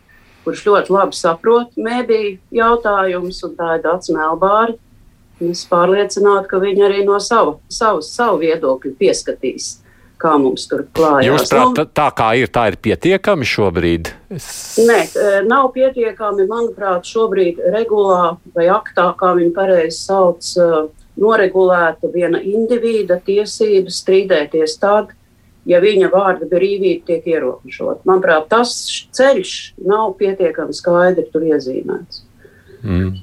[0.47, 4.77] kurš ļoti labi saprot mediju jautājumus, un tā ir Dārts Melbāri.
[5.43, 9.75] Es pārliecinātu, ka viņi arī no sava, savu, savu viedokļu pieskatīs
[10.17, 11.27] kā mums tur klājās.
[11.27, 14.11] Jūs prāt, tā, tā kā ir, tā ir pietiekami šobrīd?
[14.33, 14.47] Es...
[14.81, 20.87] Nē, e, nav pietiekami, manuprāt, šobrīd regulā vai aktā, kā viņi pareizi sauc, e,
[21.21, 25.13] noregulēta viena individa tiesības strīdēties tad,
[25.67, 28.01] ja viņa vārda brīvība tiek ierobežota.
[28.07, 28.73] Manuprāt, tas
[29.17, 29.55] ceļš
[29.87, 32.23] nav pietiekami skaidri tur iezīmēts.
[32.83, 33.17] Mm.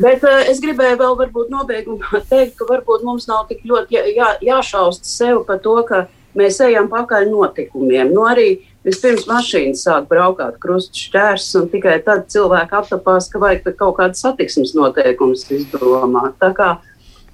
[0.00, 4.06] Bet uh, es gribēju vēl varbūt nobeigumā teikt, ka varbūt mums nav tik ļoti jā,
[4.16, 6.06] jā, jāšaust sev par to, ka
[6.38, 8.12] mēs ejam pakaļ notikumiem.
[8.14, 13.72] Nu, arī vispirms mašīnas sāk braukāt krustu šķērs, un tikai tad cilvēki aptapās, ka vajag
[13.78, 16.38] kaut kādas satiksmes noteikumus izdomāt.
[16.40, 16.70] Tā kā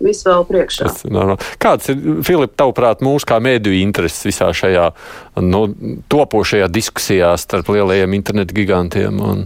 [0.03, 0.91] viss vēl priekšā.
[1.63, 4.91] Kāds ir, Filip, tavuprāt, mūsu kā mēdīju intereses visā šajā
[5.47, 5.67] nu,
[6.13, 9.21] topošajā diskusijā starp lielajiem internetu gigantiem?
[9.21, 9.45] Un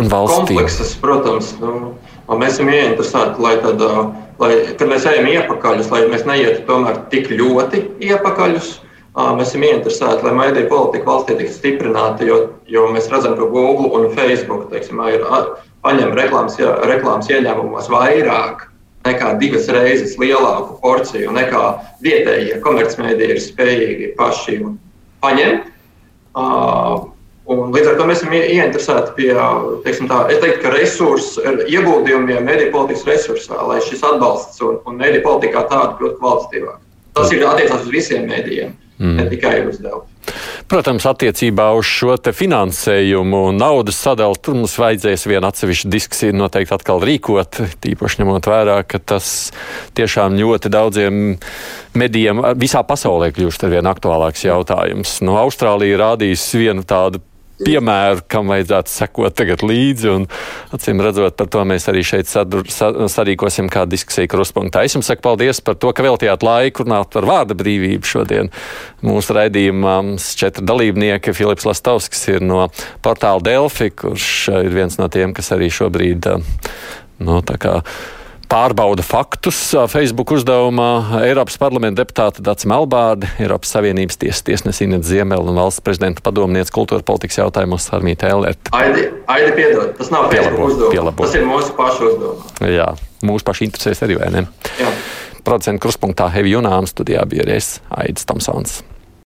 [0.00, 0.56] un valstīm?
[0.56, 1.54] Kompleksas, protams.
[1.60, 1.94] Nu,
[2.40, 3.82] mēs esam ieinteresēti, lai, tad,
[4.40, 8.78] lai, kad mēs ejam iepakaļus, lai mēs neietu tomēr tik ļoti iepakaļus.
[9.36, 12.36] Mēs esam ieinteresēti, lai mediju politika valstī tiktu stiprināta, jo,
[12.70, 15.26] jo mēs redzam, ka Google un Facebook teiksim, ir
[15.82, 18.68] paņem reklāmas, reklāmas ieņēmumos vairāk
[19.06, 21.62] nekā divas reizes lielāku porciju, nekā
[22.04, 24.60] vietējie komercmediji ir spējīgi paši
[25.24, 25.72] paņemt.
[26.30, 27.08] Uh,
[27.50, 33.56] Un līdz ar to mēs esam ieinteresēti pie, tā, teiktu, resursu, ieguldījumiem mediju politikas resursā,
[33.66, 36.78] lai šis atbalsts un, un mediju politikā tāda kļūtu kvalitatīvāk.
[37.18, 39.16] Tas ir attiecās uz visiem medijiem, mm.
[39.16, 40.04] ne tikai uz devu.
[40.70, 46.76] Protams, attiecībā uz šo finansējumu un naudas sadali tur mums vajadzēs vienu atsevišķu diskusiju noteikti
[46.76, 49.50] atkal rīkot, tīpaši ņemot vērā, ka tas
[49.98, 51.24] tiešām ļoti daudziem
[51.98, 55.18] medijiem visā pasaulē kļūst ar vien aktuālāks jautājums.
[55.24, 57.24] No nu, Austrālija rādīs vienu tādu
[57.64, 60.10] piemēru, kam vajadzētu sekot tagad līdzi.
[60.12, 60.26] Un,
[60.74, 64.84] acīm redzot, par to mēs arī šeit sadur, sa, sarīkosim kādu diskusiju kruspunktā.
[64.86, 68.52] Es jums saku paldies par to, ka veltījāt laiku runāt par vārda brīvību šodien.
[69.06, 71.34] Mūsu raidījumā mums četri dalībnieki.
[71.36, 72.66] Filips Lastovskis ir no
[73.04, 74.30] portāla Delfi, kurš
[74.60, 76.32] ir viens no tiem, kas arī šobrīd.
[77.20, 77.42] No, nu,
[78.50, 79.58] pārbauda faktus.
[79.92, 86.24] Facebook uzdevumā Eiropas parlamenta deputāta Dats Melbārdi, Eiropas Savienības tiesas tiesnesīne Ziemela un valsts prezidenta
[86.26, 88.72] padomniece kultūra politikas jautājumos Armīta Elert.
[88.76, 91.18] Aidi, Aidi piedod, tas nav pielabo, uzdevums.
[91.22, 92.54] Tas ir mūsu pašu uzdevums.
[92.74, 92.90] Jā,
[93.26, 94.46] mūsu pašu interesēs arī, vai ne?
[94.80, 94.92] Jā.
[95.46, 98.80] Producentu kruspunktā Hevi Junām studijā bija Ries Aidis Tomsons.